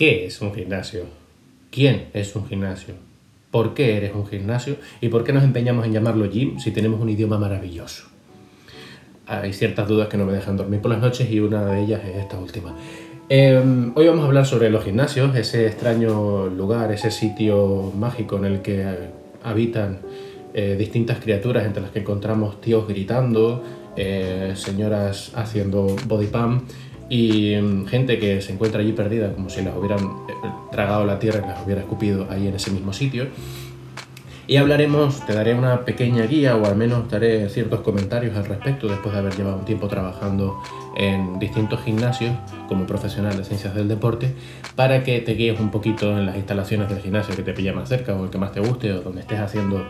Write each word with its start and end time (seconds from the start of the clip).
¿Qué 0.00 0.24
es 0.24 0.40
un 0.40 0.54
gimnasio? 0.54 1.02
¿Quién 1.70 2.06
es 2.14 2.34
un 2.34 2.46
gimnasio? 2.46 2.94
¿Por 3.50 3.74
qué 3.74 3.98
eres 3.98 4.14
un 4.14 4.26
gimnasio? 4.26 4.76
¿Y 5.02 5.10
por 5.10 5.24
qué 5.24 5.34
nos 5.34 5.44
empeñamos 5.44 5.84
en 5.84 5.92
llamarlo 5.92 6.30
gym 6.30 6.58
si 6.58 6.70
tenemos 6.70 7.02
un 7.02 7.10
idioma 7.10 7.36
maravilloso? 7.36 8.04
Hay 9.26 9.52
ciertas 9.52 9.86
dudas 9.86 10.08
que 10.08 10.16
no 10.16 10.24
me 10.24 10.32
dejan 10.32 10.56
dormir 10.56 10.80
por 10.80 10.90
las 10.90 11.02
noches 11.02 11.30
y 11.30 11.38
una 11.38 11.66
de 11.66 11.82
ellas 11.82 12.00
es 12.02 12.16
esta 12.16 12.38
última. 12.38 12.74
Em, 13.28 13.92
hoy 13.94 14.06
vamos 14.06 14.24
a 14.24 14.28
hablar 14.28 14.46
sobre 14.46 14.70
los 14.70 14.84
gimnasios, 14.84 15.36
ese 15.36 15.66
extraño 15.66 16.46
lugar, 16.46 16.90
ese 16.92 17.10
sitio 17.10 17.92
mágico 17.94 18.38
en 18.38 18.46
el 18.46 18.62
que 18.62 18.86
habitan 19.42 19.98
eh, 20.54 20.76
distintas 20.78 21.18
criaturas 21.18 21.66
entre 21.66 21.82
las 21.82 21.90
que 21.90 21.98
encontramos 21.98 22.58
tíos 22.62 22.88
gritando, 22.88 23.62
eh, 23.96 24.54
señoras 24.56 25.32
haciendo 25.34 25.94
body 26.06 26.28
pump 26.28 26.62
y 27.10 27.56
mm, 27.56 27.86
gente 27.86 28.18
que 28.18 28.40
se 28.40 28.52
encuentra 28.52 28.80
allí 28.80 28.92
perdida 28.92 29.34
como 29.34 29.50
si 29.50 29.62
las 29.62 29.76
hubieran 29.76 29.98
eh, 30.00 30.32
tragado 30.70 31.04
la 31.04 31.18
tierra 31.18 31.42
y 31.44 31.48
las 31.48 31.66
hubiera 31.66 31.82
escupido 31.82 32.26
ahí 32.30 32.46
en 32.46 32.54
ese 32.54 32.70
mismo 32.70 32.94
sitio. 32.94 33.26
Y 34.46 34.56
hablaremos, 34.56 35.24
te 35.26 35.34
daré 35.34 35.54
una 35.54 35.84
pequeña 35.84 36.24
guía 36.24 36.56
o 36.56 36.66
al 36.66 36.74
menos 36.74 37.08
daré 37.08 37.48
ciertos 37.50 37.80
comentarios 37.80 38.36
al 38.36 38.46
respecto 38.46 38.88
después 38.88 39.12
de 39.12 39.20
haber 39.20 39.36
llevado 39.36 39.58
un 39.58 39.64
tiempo 39.64 39.86
trabajando 39.86 40.60
en 40.96 41.38
distintos 41.38 41.80
gimnasios 41.84 42.32
como 42.68 42.84
profesional 42.84 43.36
de 43.36 43.44
ciencias 43.44 43.74
del 43.74 43.86
deporte 43.86 44.34
para 44.74 45.04
que 45.04 45.20
te 45.20 45.34
guíes 45.34 45.60
un 45.60 45.70
poquito 45.70 46.18
en 46.18 46.26
las 46.26 46.36
instalaciones 46.36 46.88
del 46.88 46.98
gimnasio 46.98 47.36
que 47.36 47.42
te 47.42 47.52
pilla 47.52 47.72
más 47.72 47.88
cerca 47.88 48.14
o 48.14 48.24
el 48.24 48.30
que 48.30 48.38
más 48.38 48.50
te 48.50 48.58
guste 48.58 48.92
o 48.92 49.02
donde 49.02 49.20
estés 49.20 49.38
haciendo 49.38 49.86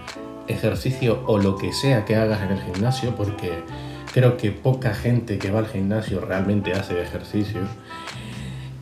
ejercicio 0.47 1.23
o 1.27 1.39
lo 1.39 1.57
que 1.57 1.73
sea 1.73 2.05
que 2.05 2.17
hagas 2.17 2.43
en 2.43 2.51
el 2.51 2.61
gimnasio 2.61 3.15
porque 3.17 3.63
creo 4.13 4.37
que 4.37 4.51
poca 4.51 4.95
gente 4.95 5.39
que 5.39 5.51
va 5.51 5.61
al 5.61 5.69
gimnasio 5.69 6.21
realmente 6.21 6.73
hace 6.73 7.01
ejercicio. 7.01 7.61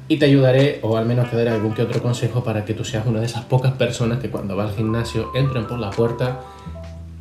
Y 0.08 0.16
te 0.16 0.24
ayudaré, 0.24 0.80
o 0.82 0.96
al 0.96 1.04
menos 1.04 1.30
te 1.30 1.36
daré 1.36 1.50
algún 1.50 1.74
que 1.74 1.82
otro 1.82 2.02
consejo 2.02 2.42
para 2.42 2.64
que 2.64 2.72
tú 2.72 2.84
seas 2.84 3.06
una 3.06 3.20
de 3.20 3.26
esas 3.26 3.44
pocas 3.44 3.72
personas 3.74 4.20
que 4.20 4.30
cuando 4.30 4.56
va 4.56 4.64
al 4.64 4.74
gimnasio 4.74 5.30
entren 5.34 5.66
por 5.66 5.78
la 5.78 5.90
puerta 5.90 6.40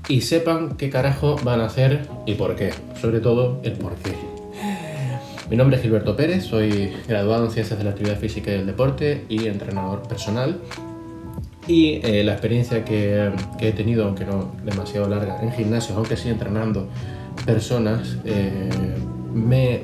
y 0.07 0.21
sepan 0.21 0.77
qué 0.77 0.89
carajo 0.89 1.35
van 1.43 1.59
a 1.59 1.65
hacer 1.65 2.07
y 2.25 2.35
por 2.35 2.55
qué. 2.55 2.73
Sobre 3.01 3.19
todo 3.19 3.59
el 3.63 3.73
por 3.73 3.95
qué. 3.95 4.13
Mi 5.49 5.57
nombre 5.57 5.77
es 5.77 5.83
Gilberto 5.83 6.15
Pérez, 6.15 6.45
soy 6.45 6.93
graduado 7.07 7.45
en 7.45 7.51
Ciencias 7.51 7.77
de 7.77 7.85
la 7.85 7.91
Actividad 7.91 8.17
Física 8.17 8.51
y 8.51 8.55
del 8.55 8.65
Deporte 8.65 9.25
y 9.27 9.47
entrenador 9.47 10.03
personal. 10.07 10.59
Y 11.67 11.99
eh, 12.03 12.23
la 12.23 12.33
experiencia 12.33 12.85
que, 12.85 13.31
que, 13.57 13.69
he 13.69 13.71
tenido, 13.73 14.05
aunque 14.05 14.23
no 14.25 14.55
demasiado 14.63 15.09
larga, 15.09 15.41
en 15.41 15.51
gimnasios, 15.51 15.97
aunque 15.97 16.15
sí 16.15 16.29
entrenando 16.29 16.87
personas 17.45 18.17
eh, 18.25 18.69
me 19.33 19.75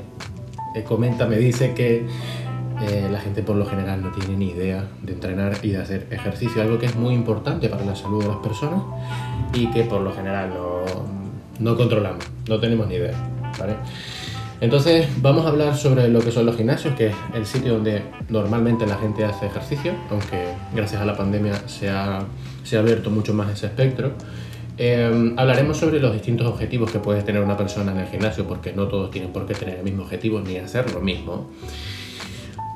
eh, 0.75 0.83
comenta, 0.87 1.25
me 1.25 1.37
dice 1.37 1.73
que 1.73 2.05
eh, 2.81 3.07
la 3.11 3.19
gente 3.19 3.43
por 3.43 3.55
lo 3.55 3.65
general 3.65 4.01
no 4.01 4.11
tiene 4.11 4.35
ni 4.35 4.49
idea 4.49 4.87
de 5.01 5.13
entrenar 5.13 5.57
y 5.61 5.69
de 5.69 5.81
hacer 5.81 6.07
ejercicio, 6.09 6.61
algo 6.61 6.79
que 6.79 6.87
es 6.87 6.95
muy 6.95 7.13
importante 7.13 7.69
para 7.69 7.85
la 7.85 7.95
salud 7.95 8.23
de 8.23 8.29
las 8.29 8.37
personas 8.37 8.81
y 9.53 9.67
que 9.71 9.83
por 9.83 10.01
lo 10.01 10.11
general 10.11 10.51
no, 11.59 11.77
controlamos, 11.77 12.25
no 12.49 12.59
tenemos 12.59 12.87
ni 12.87 12.95
idea. 12.95 13.13
Entonces 14.59 15.07
vamos 15.21 15.45
a 15.45 15.49
hablar 15.49 15.77
sobre 15.77 16.07
lo 16.07 16.21
que 16.21 16.31
son 16.31 16.45
los 16.45 16.57
gimnasios, 16.57 16.95
que 16.95 17.07
es 17.07 17.15
el 17.35 17.45
sitio 17.45 17.73
donde 17.73 18.01
normalmente 18.29 18.87
la 18.87 18.97
gente 18.97 19.23
hace 19.23 19.45
ejercicio, 19.45 19.93
aunque 20.09 20.53
gracias 20.73 21.01
a 21.01 21.05
la 21.05 21.15
pandemia 21.15 21.53
se 21.67 21.89
ha, 21.89 22.23
se 22.63 22.77
ha 22.77 22.79
abierto 22.79 23.09
mucho 23.09 23.33
más 23.33 23.49
ese 23.51 23.67
espectro. 23.67 24.13
Em, 24.77 25.37
hablaremos 25.37 25.77
sobre 25.77 25.99
los 25.99 26.13
distintos 26.13 26.47
objetivos 26.47 26.91
que 26.91 26.99
puede 26.99 27.21
tener 27.21 27.43
una 27.43 27.55
persona 27.55 27.91
en 27.91 27.99
el 27.99 28.07
gimnasio, 28.07 28.47
porque 28.47 28.73
no 28.73 28.87
todos 28.87 29.11
tienen 29.11 29.31
por 29.31 29.45
qué 29.45 29.53
tener 29.53 29.77
el 29.77 29.83
mismo 29.83 30.03
objetivo 30.03 30.39
ni 30.39 30.57
hacer 30.57 30.91
lo 30.91 30.99
mismo. 30.99 31.51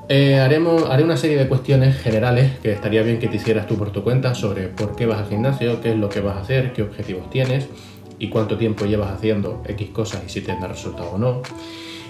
Eh, 0.09 0.39
haremos, 0.39 0.89
haré 0.89 1.03
una 1.03 1.17
serie 1.17 1.37
de 1.37 1.47
cuestiones 1.49 1.97
generales 1.97 2.59
que 2.59 2.71
estaría 2.71 3.03
bien 3.03 3.19
que 3.19 3.27
te 3.27 3.35
hicieras 3.37 3.67
tú 3.67 3.77
por 3.77 3.91
tu 3.91 4.03
cuenta 4.03 4.35
sobre 4.35 4.67
por 4.67 4.95
qué 4.95 5.05
vas 5.05 5.19
al 5.19 5.27
gimnasio, 5.27 5.81
qué 5.81 5.91
es 5.91 5.97
lo 5.97 6.07
que 6.07 6.21
vas 6.21 6.37
a 6.37 6.41
hacer, 6.41 6.71
qué 6.71 6.83
objetivos 6.83 7.29
tienes 7.29 7.67
y 8.17 8.29
cuánto 8.29 8.57
tiempo 8.57 8.85
llevas 8.85 9.11
haciendo 9.11 9.61
X 9.67 9.89
cosas 9.89 10.23
y 10.25 10.29
si 10.29 10.41
te 10.41 10.53
da 10.53 10.67
resultado 10.67 11.11
o 11.11 11.17
no. 11.17 11.41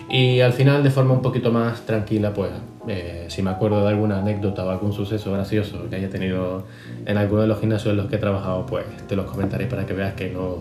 Y 0.10 0.40
al 0.40 0.54
final, 0.54 0.84
de 0.84 0.90
forma 0.90 1.14
un 1.14 1.22
poquito 1.22 1.52
más 1.52 1.82
tranquila, 1.86 2.34
pues 2.34 2.52
eh, 2.88 3.26
si 3.28 3.42
me 3.42 3.50
acuerdo 3.50 3.82
de 3.82 3.90
alguna 3.90 4.20
anécdota 4.20 4.64
o 4.64 4.70
algún 4.70 4.94
suceso 4.94 5.34
gracioso 5.34 5.90
que 5.90 5.98
haya 5.98 6.10
tenido 6.10 6.66
en 7.06 7.18
alguno 7.18 7.42
de 7.42 7.48
los 7.48 7.60
gimnasios 7.60 7.92
en 7.92 7.98
los 7.98 8.08
que 8.08 8.16
he 8.16 8.20
trabajado, 8.20 8.66
pues 8.66 8.86
te 9.08 9.18
los 9.18 9.26
comentaré 9.26 9.66
para 9.66 9.86
que 9.86 9.94
veas 9.94 10.14
que 10.14 10.30
no. 10.30 10.60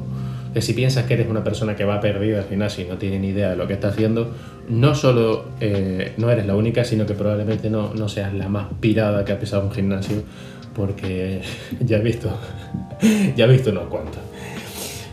Que 0.52 0.62
si 0.62 0.72
piensas 0.72 1.04
que 1.04 1.14
eres 1.14 1.28
una 1.28 1.44
persona 1.44 1.76
que 1.76 1.84
va 1.84 2.00
perdida 2.00 2.38
al 2.38 2.46
gimnasio 2.46 2.84
y 2.84 2.88
no 2.88 2.96
tiene 2.96 3.20
ni 3.20 3.28
idea 3.28 3.50
de 3.50 3.56
lo 3.56 3.68
que 3.68 3.74
está 3.74 3.88
haciendo, 3.88 4.34
no 4.68 4.94
solo 4.94 5.44
eh, 5.60 6.14
no 6.16 6.30
eres 6.30 6.46
la 6.46 6.56
única, 6.56 6.82
sino 6.82 7.06
que 7.06 7.14
probablemente 7.14 7.70
no, 7.70 7.94
no 7.94 8.08
seas 8.08 8.34
la 8.34 8.48
más 8.48 8.66
pirada 8.80 9.24
que 9.24 9.32
ha 9.32 9.38
pisado 9.38 9.64
un 9.64 9.72
gimnasio, 9.72 10.24
porque 10.74 11.42
ya 11.80 11.98
he 11.98 12.02
visto, 12.02 12.30
ya 13.36 13.44
he 13.44 13.48
visto 13.48 13.70
unos 13.70 13.84
cuantos. 13.84 14.20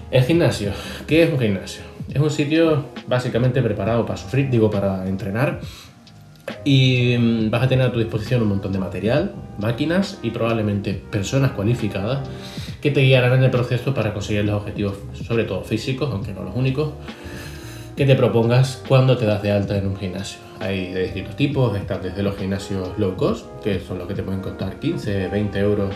El 0.10 0.24
gimnasio, 0.24 0.72
¿qué 1.06 1.24
es 1.24 1.32
un 1.32 1.40
gimnasio? 1.40 1.93
Es 2.12 2.20
un 2.20 2.30
sitio 2.30 2.86
básicamente 3.08 3.62
preparado 3.62 4.06
para 4.06 4.18
sufrir, 4.18 4.50
digo, 4.50 4.70
para 4.70 5.08
entrenar. 5.08 5.62
Y 6.66 7.16
mm, 7.18 7.50
vas 7.50 7.64
a 7.64 7.68
tener 7.68 7.88
a 7.88 7.92
tu 7.92 8.00
disposición 8.00 8.42
un 8.42 8.50
montón 8.50 8.72
de 8.72 8.80
material, 8.80 9.34
máquinas 9.58 10.20
y 10.22 10.32
probablemente 10.32 10.94
personas 10.94 11.52
cualificadas 11.52 12.28
que 12.82 12.92
te 12.92 13.02
guiarán 13.02 13.34
en 13.34 13.44
el 13.44 13.52
proceso 13.52 13.94
para 13.94 14.14
conseguir 14.14 14.44
los 14.44 14.56
objetivos, 14.56 14.98
sobre 15.26 15.46
todo 15.46 15.64
físicos, 15.64 16.10
aunque 16.12 16.34
no 16.34 16.44
los 16.44 16.56
únicos, 16.56 16.92
que 17.96 18.06
te 18.06 18.16
propongas 18.16 18.84
cuando 18.88 19.18
te 19.18 19.26
das 19.26 19.42
de 19.42 19.52
alta 19.52 19.78
en 19.78 19.88
un 19.88 19.96
gimnasio. 19.96 20.40
Hay 20.60 20.92
de 20.92 21.04
distintos 21.04 21.36
tipos, 21.36 21.76
están 21.78 22.02
desde 22.02 22.24
los 22.24 22.36
gimnasios 22.36 22.90
low 22.98 23.16
cost, 23.16 23.46
que 23.64 23.80
son 23.80 24.00
los 24.00 24.08
que 24.08 24.16
te 24.16 24.24
pueden 24.24 24.42
costar 24.42 24.80
15, 24.80 25.28
20 25.30 25.60
euros 25.60 25.94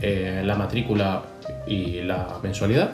eh, 0.00 0.42
la 0.44 0.56
matrícula 0.56 1.22
y 1.66 2.02
la 2.02 2.38
mensualidad, 2.42 2.92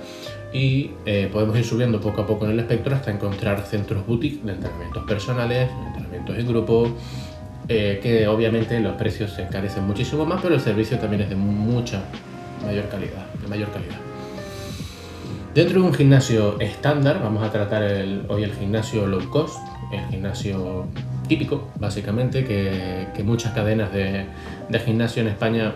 y 0.53 0.93
eh, 1.05 1.29
podemos 1.33 1.57
ir 1.59 1.65
subiendo 1.65 2.01
poco 2.01 2.23
a 2.23 2.27
poco 2.27 2.47
en 2.47 2.53
el 2.53 2.61
espectro 2.61 2.95
hasta 2.95 3.11
encontrar 3.11 3.65
centros 3.67 4.07
boutique 4.07 4.43
de 4.45 4.53
entrenamientos 4.53 5.05
personales, 5.05 5.69
entrenamientos 5.87 6.39
en 6.39 6.47
grupo, 6.47 6.89
eh, 7.69 8.01
que 8.03 8.27
obviamente 8.27 8.81
los 8.81 8.95
precios 8.97 9.33
se 9.33 9.43
encarecen 9.43 9.85
muchísimo 9.87 10.25
más, 10.25 10.41
pero 10.43 10.55
el 10.55 10.61
servicio 10.61 10.99
también 10.99 11.23
es 11.23 11.29
de 11.29 11.37
mucha 11.37 12.03
mayor 12.65 12.89
calidad, 12.89 13.27
de 13.43 13.49
mayor 13.49 13.71
calidad. 13.71 13.97
Dentro 15.55 15.83
de 15.83 15.87
un 15.87 15.95
gimnasio 15.95 16.59
estándar, 16.61 17.21
vamos 17.23 17.43
a 17.43 17.51
tratar 17.51 17.83
hoy 18.29 18.43
el 18.43 18.55
gimnasio 18.55 19.07
low 19.07 19.29
cost, 19.29 19.59
el 19.93 20.07
gimnasio 20.09 20.87
típico, 21.29 21.69
básicamente, 21.79 22.45
que, 22.45 23.23
muchas 23.23 23.53
cadenas 23.53 23.93
de, 23.93 24.27
gimnasio 24.85 25.23
en 25.23 25.29
España 25.29 25.75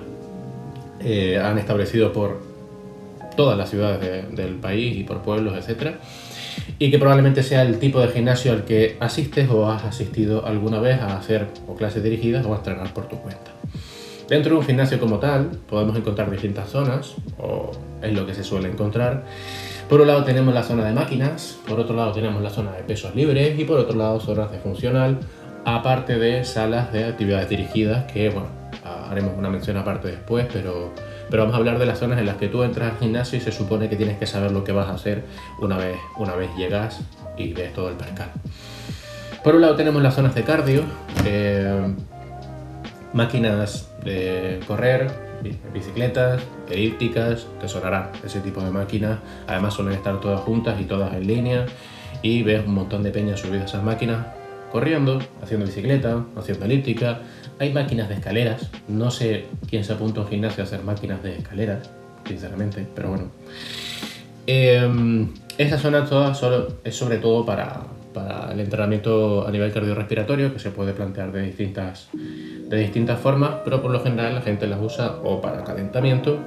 eh, 1.01 1.39
han 1.39 1.59
establecido 1.59 2.13
por 2.13 2.52
todas 3.37 3.57
las 3.57 3.71
ciudades 3.71 4.35
del 4.35 4.55
país 4.57 4.97
y 4.97 5.05
por 5.05 5.23
pueblos, 5.23 5.55
etc. 5.57 5.97
Y 6.79 6.91
que 6.91 6.99
probablemente 6.99 7.43
sea 7.43 7.63
el 7.63 7.79
tipo 7.79 8.01
de 8.01 8.09
gimnasio 8.09 8.53
al 8.53 8.65
que 8.65 8.97
asistes 9.01 9.49
o 9.51 9.71
has 9.71 9.85
asistido 9.85 10.47
alguna 10.47 10.81
vez 10.81 11.01
a 11.01 11.17
hacer 11.17 11.47
o 11.67 11.75
clases 11.75 12.03
dirigidas 12.03 12.45
o 12.47 12.53
a 12.53 12.57
entrenar 12.59 12.93
por 12.93 13.09
tu 13.09 13.17
cuenta. 13.17 13.51
Dentro 14.29 14.53
de 14.53 14.61
un 14.61 14.65
gimnasio 14.65 14.99
como 14.99 15.19
tal 15.19 15.51
podemos 15.69 15.97
encontrar 15.97 16.31
distintas 16.31 16.71
zonas, 16.71 17.15
o 17.39 17.73
es 18.01 18.13
lo 18.13 18.27
que 18.27 18.35
se 18.35 18.45
suele 18.45 18.69
encontrar. 18.69 19.25
Por 19.89 20.01
un 20.01 20.07
lado 20.07 20.25
tenemos 20.25 20.55
la 20.55 20.63
zona 20.63 20.85
de 20.85 20.93
máquinas, 20.93 21.59
por 21.69 21.79
otro 21.79 21.95
lado 21.95 22.13
tenemos 22.13 22.43
la 22.43 22.51
zona 22.51 22.73
de 22.73 22.83
pesos 22.83 23.15
libres 23.15 23.59
y 23.59 23.65
por 23.65 23.79
otro 23.79 23.97
lado 23.97 24.21
zonas 24.21 24.51
de 24.51 24.59
funcional, 24.59 25.19
aparte 25.65 26.19
de 26.19 26.45
salas 26.45 26.93
de 26.93 27.05
actividades 27.05 27.49
dirigidas 27.49 28.11
que, 28.11 28.31
bueno, 28.31 28.49
haremos 29.11 29.37
una 29.37 29.51
mención 29.51 29.77
aparte 29.77 30.09
después, 30.09 30.47
pero 30.51 30.93
pero 31.33 31.45
vamos 31.45 31.55
a 31.55 31.59
hablar 31.61 31.79
de 31.79 31.87
las 31.87 31.99
zonas 31.99 32.19
en 32.19 32.27
las 32.27 32.37
que 32.37 32.49
tú 32.49 32.63
entras 32.63 32.93
al 32.93 32.99
gimnasio 32.99 33.39
y 33.39 33.41
se 33.41 33.53
supone 33.53 33.89
que 33.89 33.97
tienes 33.97 34.19
que 34.19 34.27
saber 34.27 34.51
lo 34.53 34.65
que 34.65 34.73
vas 34.73 34.91
a 34.91 34.93
hacer 34.93 35.25
una 35.61 35.79
vez, 35.79 35.97
una 36.19 36.35
vez 36.35 36.51
llegas 36.59 37.01
y 37.39 37.55
ves 37.55 37.73
todo 37.73 37.89
el 37.89 37.95
percal. 37.95 38.29
Por 39.43 39.55
un 39.55 39.63
lado 39.63 39.75
tenemos 39.75 40.03
las 40.03 40.15
zonas 40.15 40.35
de 40.35 40.43
cardio, 40.43 40.83
eh, 41.25 41.95
máquinas 43.15 43.91
de 44.05 44.61
correr, 44.67 45.11
bicicletas, 45.73 46.43
elípticas, 46.69 47.47
te 47.59 47.67
sonará 47.67 48.13
ese 48.23 48.41
tipo 48.41 48.61
de 48.61 48.71
máquinas. 48.71 49.19
Además 49.47 49.73
suelen 49.73 49.95
estar 49.95 50.21
todas 50.21 50.43
juntas 50.43 50.79
y 50.83 50.85
todas 50.85 51.15
en 51.15 51.27
línea 51.27 51.65
y 52.21 52.43
ves 52.43 52.63
un 52.67 52.75
montón 52.75 53.03
de 53.03 53.11
peñas 53.11 53.41
subidas 53.41 53.63
a 53.63 53.65
esas 53.69 53.83
máquinas 53.83 54.19
corriendo, 54.73 55.21
haciendo 55.43 55.67
bicicleta, 55.67 56.25
haciendo 56.37 56.65
elíptica, 56.65 57.21
hay 57.59 57.73
máquinas 57.73 58.09
de 58.09 58.15
escaleras. 58.15 58.71
No 58.89 59.11
sé 59.11 59.45
quién 59.69 59.85
se 59.85 59.93
apunta 59.93 60.21
a 60.21 60.25
un 60.25 60.31
gimnasio 60.31 60.65
a 60.65 60.67
hacer 60.67 60.83
máquinas 60.83 61.23
de 61.23 61.37
escaleras, 61.37 61.91
sinceramente, 62.27 62.87
pero 62.95 63.11
bueno. 63.11 63.25
Eh, 64.47 65.29
esta 65.59 65.79
zona 65.79 66.07
toda 66.07 66.33
es 66.83 66.97
sobre 66.97 67.19
todo 67.19 67.45
para, 67.45 67.83
el 68.51 68.61
entrenamiento 68.61 69.47
a 69.47 69.51
nivel 69.51 69.73
cardiorrespiratorio, 69.73 70.53
que 70.53 70.59
se 70.59 70.71
puede 70.71 70.93
plantear 70.93 71.31
de 71.33 71.43
distintas, 71.43 72.09
formas, 73.21 73.57
pero 73.65 73.83
por 73.83 73.91
lo 73.91 74.01
general 74.01 74.35
la 74.35 74.41
gente 74.41 74.67
las 74.67 74.81
usa 74.81 75.17
o 75.23 75.41
para 75.41 75.63
calentamiento 75.65 76.39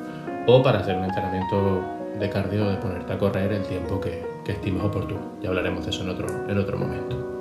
o 0.48 0.62
para 0.62 0.80
hacer 0.80 0.96
un 0.96 1.06
entrenamiento 1.06 1.82
de 2.20 2.30
cardio, 2.30 2.70
de 2.70 2.78
ponerte 2.78 3.14
a 3.14 3.18
correr 3.18 3.52
el 3.52 3.64
tiempo 3.64 4.00
que, 4.02 4.24
que 4.44 4.54
estimes 4.54 4.84
oportuno. 4.84 5.38
Ya 5.42 5.50
hablaremos 5.50 5.86
de 5.86 5.92
eso 5.92 6.04
en 6.04 6.58
otro 6.58 6.78
momento. 6.78 7.35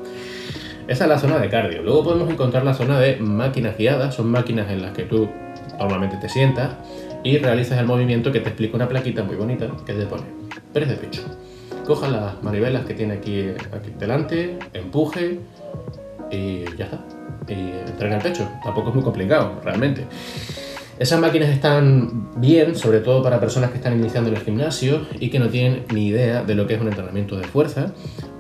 Esa 0.86 1.04
es 1.04 1.10
la 1.10 1.18
zona 1.18 1.38
de 1.38 1.48
cardio. 1.48 1.82
Luego 1.82 2.04
podemos 2.04 2.30
encontrar 2.30 2.64
la 2.64 2.74
zona 2.74 3.00
de 3.00 3.16
máquinas 3.16 3.78
guiadas. 3.78 4.14
Son 4.14 4.30
máquinas 4.30 4.70
en 4.70 4.82
las 4.82 4.92
que 4.92 5.04
tú 5.04 5.28
normalmente 5.78 6.16
te 6.18 6.28
sientas 6.28 6.72
y 7.22 7.38
realizas 7.38 7.78
el 7.78 7.86
movimiento 7.86 8.30
que 8.30 8.40
te 8.40 8.50
explica 8.50 8.76
una 8.76 8.88
plaquita 8.88 9.24
muy 9.24 9.36
bonita 9.36 9.66
que 9.86 9.94
te 9.94 10.04
pone 10.06 10.24
press 10.72 10.88
de 10.88 10.96
pecho. 10.96 11.22
Coja 11.86 12.08
las 12.08 12.42
manivelas 12.42 12.84
que 12.84 12.94
tiene 12.94 13.14
aquí, 13.14 13.46
aquí 13.72 13.92
delante, 13.98 14.58
empuje 14.72 15.40
y 16.30 16.64
ya 16.76 16.84
está. 16.84 17.04
Y 17.48 17.72
entrena 17.88 18.16
el 18.16 18.22
pecho. 18.22 18.48
Tampoco 18.62 18.90
es 18.90 18.94
muy 18.94 19.04
complicado, 19.04 19.60
realmente. 19.64 20.06
Esas 20.96 21.20
máquinas 21.20 21.48
están 21.48 22.30
bien, 22.36 22.76
sobre 22.76 23.00
todo 23.00 23.20
para 23.20 23.40
personas 23.40 23.70
que 23.70 23.78
están 23.78 23.98
iniciando 23.98 24.30
en 24.30 24.36
el 24.36 24.42
gimnasio 24.42 25.04
y 25.18 25.28
que 25.28 25.40
no 25.40 25.48
tienen 25.48 25.84
ni 25.92 26.06
idea 26.06 26.44
de 26.44 26.54
lo 26.54 26.68
que 26.68 26.74
es 26.74 26.80
un 26.80 26.86
entrenamiento 26.86 27.36
de 27.36 27.42
fuerza, 27.42 27.92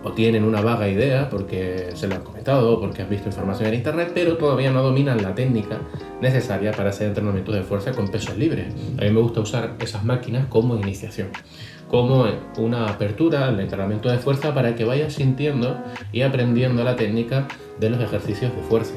o 0.04 0.12
tienen 0.12 0.44
una 0.44 0.60
vaga 0.60 0.88
idea 0.88 1.28
porque 1.30 1.88
se 1.94 2.06
lo 2.06 2.14
han 2.14 2.22
comentado, 2.22 2.78
porque 2.78 3.02
han 3.02 3.10
visto 3.10 3.28
información 3.28 3.70
en 3.70 3.74
internet, 3.74 4.12
pero 4.14 4.36
todavía 4.36 4.70
no 4.70 4.84
dominan 4.84 5.20
la 5.20 5.34
técnica 5.34 5.78
necesaria 6.20 6.70
para 6.70 6.90
hacer 6.90 7.08
entrenamiento 7.08 7.50
de 7.50 7.62
fuerza 7.62 7.90
con 7.90 8.06
pesos 8.06 8.38
libres. 8.38 8.72
A 8.98 9.02
mí 9.02 9.10
me 9.10 9.20
gusta 9.20 9.40
usar 9.40 9.74
esas 9.80 10.04
máquinas 10.04 10.46
como 10.46 10.76
iniciación, 10.76 11.30
como 11.88 12.26
una 12.58 12.86
apertura 12.86 13.48
al 13.48 13.58
entrenamiento 13.58 14.08
de 14.08 14.18
fuerza 14.18 14.54
para 14.54 14.76
que 14.76 14.84
vayas 14.84 15.14
sintiendo 15.14 15.76
y 16.12 16.22
aprendiendo 16.22 16.84
la 16.84 16.94
técnica 16.94 17.48
de 17.80 17.90
los 17.90 18.00
ejercicios 18.00 18.54
de 18.54 18.62
fuerza 18.62 18.94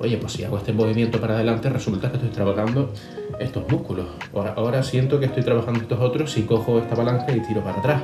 oye, 0.00 0.16
pues 0.16 0.32
si 0.32 0.44
hago 0.44 0.56
este 0.56 0.72
movimiento 0.72 1.20
para 1.20 1.34
adelante, 1.34 1.68
resulta 1.68 2.10
que 2.10 2.16
estoy 2.16 2.30
trabajando 2.30 2.92
estos 3.38 3.70
músculos. 3.70 4.06
Ahora, 4.56 4.82
siento 4.82 5.20
que 5.20 5.26
estoy 5.26 5.42
trabajando 5.42 5.80
estos 5.80 6.00
otros 6.00 6.32
si 6.32 6.42
cojo 6.42 6.78
esta 6.78 6.96
palanca 6.96 7.34
y 7.36 7.40
tiro 7.40 7.62
para 7.62 7.78
atrás. 7.78 8.02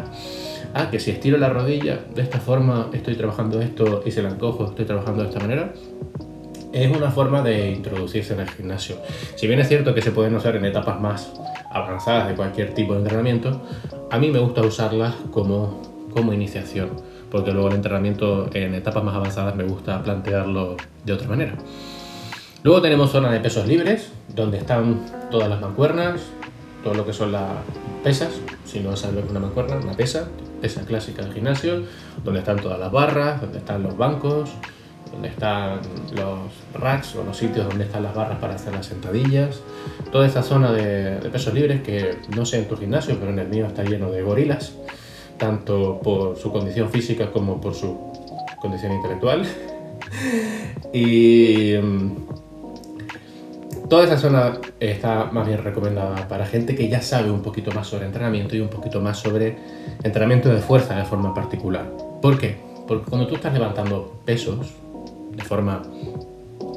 Ah, 0.75 0.91
que 0.91 1.01
si 1.01 1.11
estiro 1.11 1.39
la 1.39 1.49
rodilla 1.49 2.01
de 2.15 2.21
esta 2.21 2.39
forma, 2.39 2.91
estoy 2.93 3.15
trabajando 3.15 3.61
esto 3.63 4.03
y 4.05 4.11
si 4.11 4.21
la 4.21 4.29
encojo, 4.29 4.67
estoy 4.67 4.85
trabajando 4.85 5.23
de 5.23 5.29
esta 5.31 5.41
manera. 5.41 5.73
Es 6.73 6.95
una 6.95 7.11
forma 7.11 7.41
de 7.41 7.71
introducirse 7.71 8.35
en 8.35 8.41
el 8.41 8.51
gimnasio. 8.51 8.97
Si 9.35 9.47
bien 9.47 9.59
es 9.61 9.69
cierto 9.69 9.95
que 9.95 10.03
se 10.03 10.11
pueden 10.11 10.35
usar 10.35 10.55
en 10.57 10.67
etapas 10.67 11.01
más 11.01 11.33
avanzadas 11.71 12.29
de 12.29 12.35
cualquier 12.35 12.75
tipo 12.75 12.93
de 12.93 12.99
entrenamiento, 12.99 13.63
a 14.11 14.19
mí 14.19 14.31
me 14.31 14.39
gusta 14.39 14.61
usarlas 14.61 15.15
como, 15.31 15.81
como 16.13 16.35
iniciación 16.35 16.91
porque 17.31 17.52
luego 17.52 17.69
el 17.69 17.75
entrenamiento 17.75 18.49
en 18.52 18.75
etapas 18.75 19.02
más 19.02 19.14
avanzadas 19.14 19.56
me 19.56 19.64
gusta 19.64 20.02
plantearlo 20.02 20.76
de 21.05 21.12
otra 21.12 21.28
manera. 21.28 21.55
Luego 22.62 22.82
tenemos 22.82 23.11
zona 23.11 23.31
de 23.31 23.40
pesos 23.40 23.67
libres, 23.67 24.11
donde 24.34 24.58
están 24.58 25.06
todas 25.31 25.49
las 25.49 25.61
mancuernas, 25.61 26.20
todo 26.82 26.94
lo 26.94 27.06
que 27.06 27.12
son 27.12 27.32
las 27.32 27.52
pesas, 28.02 28.31
si 28.64 28.81
no 28.81 28.96
sabes 28.96 29.25
una 29.28 29.40
mancuerna, 29.40 29.76
una 29.76 29.93
pesa, 29.93 30.28
pesa 30.61 30.84
clásica 30.84 31.23
del 31.23 31.32
gimnasio, 31.32 31.82
donde 32.25 32.40
están 32.40 32.56
todas 32.56 32.78
las 32.78 32.90
barras, 32.90 33.40
donde 33.40 33.58
están 33.58 33.82
los 33.82 33.96
bancos, 33.96 34.50
donde 35.12 35.28
están 35.28 35.81
los 36.14 36.38
racks 36.75 37.14
o 37.17 37.25
los 37.25 37.37
sitios 37.37 37.69
donde 37.69 37.84
están 37.84 38.02
las 38.02 38.14
barras 38.14 38.38
para 38.38 38.55
hacer 38.55 38.73
las 38.73 38.87
sentadillas, 38.87 39.61
toda 40.11 40.26
esa 40.26 40.43
zona 40.43 40.73
de, 40.73 41.20
de 41.20 41.31
pesos 41.31 41.55
libres 41.55 41.82
que 41.82 42.19
no 42.34 42.44
sé 42.44 42.58
en 42.58 42.69
tu 42.69 42.76
gimnasio, 42.76 43.17
pero 43.19 43.31
en 43.31 43.38
el 43.38 43.49
mío 43.49 43.67
está 43.67 43.84
lleno 43.84 44.11
de 44.11 44.23
gorilas 44.23 44.75
tanto 45.38 46.00
por 46.03 46.37
su 46.37 46.53
condición 46.53 46.91
física 46.91 47.31
como 47.31 47.61
por 47.61 47.75
su 47.75 47.97
condición 48.61 48.93
intelectual. 48.93 49.47
y 50.93 51.75
mm, 51.81 52.11
toda 53.88 54.05
esa 54.05 54.19
zona 54.19 54.59
está 54.81 55.27
más 55.27 55.47
bien 55.47 55.62
recomendada 55.62 56.29
para 56.29 56.47
gente 56.47 56.75
que 56.75 56.88
ya 56.88 57.03
sabe 57.03 57.31
un 57.31 57.43
poquito 57.43 57.71
más 57.73 57.87
sobre 57.87 58.06
entrenamiento 58.06 58.56
y 58.56 58.61
un 58.61 58.69
poquito 58.69 59.00
más 59.00 59.19
sobre 59.19 59.56
entrenamiento 60.03 60.49
de 60.49 60.61
fuerza 60.61 60.97
de 60.97 61.05
forma 61.05 61.35
particular. 61.35 61.87
¿Por 62.21 62.38
qué? 62.38 62.56
Porque 62.87 63.09
cuando 63.09 63.27
tú 63.27 63.35
estás 63.35 63.53
levantando 63.53 64.21
pesos 64.25 64.75
de 65.33 65.44
forma 65.44 65.83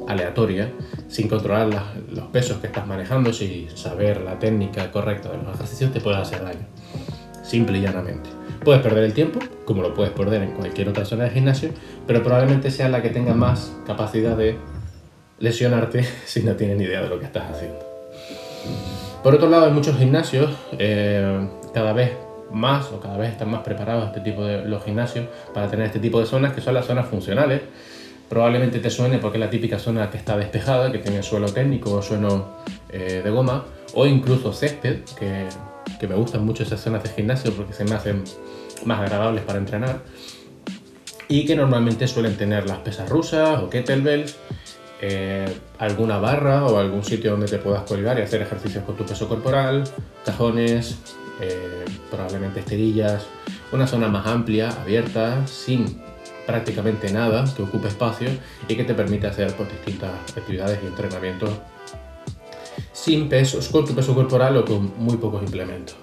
aleatoria, 0.06 0.72
sin 1.08 1.28
controlar 1.28 1.68
los 2.10 2.26
pesos 2.28 2.58
que 2.58 2.66
estás 2.66 2.86
manejando, 2.86 3.32
sin 3.32 3.70
saber 3.76 4.20
la 4.20 4.38
técnica 4.38 4.90
correcta 4.90 5.30
de 5.30 5.38
los 5.38 5.54
ejercicios, 5.54 5.92
te 5.92 6.00
puede 6.00 6.16
hacer 6.16 6.42
daño. 6.42 6.66
Simple 7.42 7.78
y 7.78 7.82
llanamente. 7.82 8.39
Puedes 8.64 8.82
perder 8.82 9.04
el 9.04 9.14
tiempo, 9.14 9.40
como 9.64 9.82
lo 9.82 9.94
puedes 9.94 10.12
perder 10.12 10.42
en 10.42 10.52
cualquier 10.52 10.88
otra 10.88 11.04
zona 11.04 11.24
de 11.24 11.30
gimnasio, 11.30 11.70
pero 12.06 12.22
probablemente 12.22 12.70
sea 12.70 12.88
la 12.88 13.00
que 13.00 13.08
tenga 13.08 13.34
más 13.34 13.72
capacidad 13.86 14.36
de 14.36 14.56
lesionarte 15.38 16.04
si 16.26 16.42
no 16.42 16.54
tienes 16.54 16.76
ni 16.76 16.84
idea 16.84 17.02
de 17.02 17.08
lo 17.08 17.18
que 17.18 17.26
estás 17.26 17.50
haciendo. 17.50 17.78
Por 19.22 19.34
otro 19.34 19.48
lado, 19.48 19.66
hay 19.66 19.72
muchos 19.72 19.96
gimnasios, 19.96 20.50
eh, 20.78 21.48
cada 21.74 21.92
vez 21.92 22.12
más 22.52 22.90
o 22.90 23.00
cada 23.00 23.16
vez 23.16 23.30
están 23.30 23.50
más 23.50 23.62
preparados 23.62 24.06
este 24.06 24.20
tipo 24.20 24.44
de 24.44 24.64
los 24.64 24.82
gimnasios 24.84 25.26
para 25.54 25.68
tener 25.68 25.86
este 25.86 26.00
tipo 26.00 26.18
de 26.20 26.26
zonas 26.26 26.52
que 26.52 26.60
son 26.60 26.74
las 26.74 26.86
zonas 26.86 27.06
funcionales. 27.06 27.62
Probablemente 28.28 28.78
te 28.78 28.90
suene 28.90 29.18
porque 29.18 29.38
es 29.38 29.40
la 29.40 29.50
típica 29.50 29.78
zona 29.78 30.10
que 30.10 30.16
está 30.16 30.36
despejada, 30.36 30.92
que 30.92 30.98
tiene 30.98 31.22
suelo 31.22 31.52
técnico 31.52 31.94
o 31.94 32.02
suelo 32.02 32.48
eh, 32.90 33.20
de 33.24 33.30
goma, 33.30 33.64
o 33.94 34.06
incluso 34.06 34.52
césped, 34.52 35.00
que 35.18 35.48
que 35.98 36.08
me 36.08 36.14
gustan 36.14 36.44
mucho 36.44 36.62
esas 36.62 36.80
zonas 36.80 37.02
de 37.02 37.10
gimnasio 37.10 37.52
porque 37.52 37.72
se 37.72 37.84
me 37.84 37.94
hacen 37.94 38.24
más 38.84 39.00
agradables 39.00 39.44
para 39.44 39.58
entrenar 39.58 40.00
y 41.28 41.46
que 41.46 41.54
normalmente 41.54 42.08
suelen 42.08 42.36
tener 42.36 42.68
las 42.68 42.78
pesas 42.78 43.08
rusas 43.08 43.62
o 43.62 43.70
kettlebells, 43.70 44.36
eh, 45.00 45.46
alguna 45.78 46.18
barra 46.18 46.66
o 46.66 46.78
algún 46.78 47.04
sitio 47.04 47.30
donde 47.30 47.46
te 47.46 47.58
puedas 47.58 47.82
colgar 47.84 48.18
y 48.18 48.22
hacer 48.22 48.42
ejercicios 48.42 48.84
con 48.84 48.96
tu 48.96 49.06
peso 49.06 49.28
corporal, 49.28 49.84
cajones, 50.24 50.98
eh, 51.40 51.84
probablemente 52.10 52.60
esterillas, 52.60 53.26
una 53.70 53.86
zona 53.86 54.08
más 54.08 54.26
amplia, 54.26 54.70
abierta, 54.70 55.46
sin 55.46 56.02
prácticamente 56.46 57.12
nada 57.12 57.44
que 57.54 57.62
ocupe 57.62 57.86
espacio 57.86 58.28
y 58.66 58.74
que 58.74 58.82
te 58.82 58.94
permite 58.94 59.28
hacer 59.28 59.54
pues, 59.54 59.70
distintas 59.70 60.10
actividades 60.36 60.80
y 60.82 60.86
entrenamientos 60.86 61.50
sin 63.00 63.28
pesos, 63.28 63.68
con 63.68 63.86
tu 63.86 63.94
peso 63.94 64.14
corporal 64.14 64.58
o 64.58 64.64
con 64.64 64.92
muy 64.98 65.16
pocos 65.16 65.42
implementos. 65.42 65.96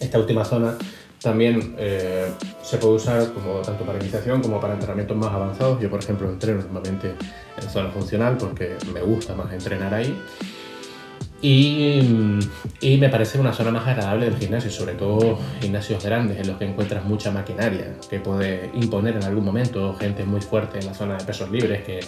Esta 0.00 0.18
última 0.18 0.44
zona 0.44 0.76
también 1.22 1.76
eh, 1.78 2.26
se 2.62 2.78
puede 2.78 2.94
usar 2.94 3.32
como 3.32 3.60
tanto 3.60 3.84
para 3.84 3.98
iniciación 3.98 4.42
como 4.42 4.60
para 4.60 4.74
entrenamientos 4.74 5.16
más 5.16 5.32
avanzados. 5.32 5.80
Yo, 5.80 5.88
por 5.88 6.00
ejemplo, 6.00 6.28
entreno 6.28 6.62
normalmente 6.62 7.14
en 7.62 7.70
zona 7.70 7.90
funcional 7.90 8.36
porque 8.36 8.76
me 8.92 9.02
gusta 9.02 9.34
más 9.36 9.52
entrenar 9.52 9.94
ahí. 9.94 10.18
Y, 11.40 12.40
y, 12.80 12.96
me 12.96 13.10
parece 13.10 13.38
una 13.38 13.52
zona 13.52 13.70
más 13.70 13.86
agradable 13.86 14.30
del 14.30 14.38
gimnasio, 14.38 14.70
sobre 14.70 14.94
todo 14.94 15.38
gimnasios 15.60 16.02
grandes 16.02 16.40
en 16.40 16.46
los 16.46 16.56
que 16.56 16.64
encuentras 16.64 17.04
mucha 17.04 17.30
maquinaria 17.30 17.98
que 18.08 18.18
puede 18.18 18.70
imponer 18.74 19.16
en 19.16 19.24
algún 19.24 19.44
momento 19.44 19.94
gente 19.94 20.24
muy 20.24 20.40
fuerte 20.40 20.78
en 20.78 20.86
la 20.86 20.94
zona 20.94 21.18
de 21.18 21.24
pesos 21.24 21.50
libres 21.50 21.84
que 21.84 22.00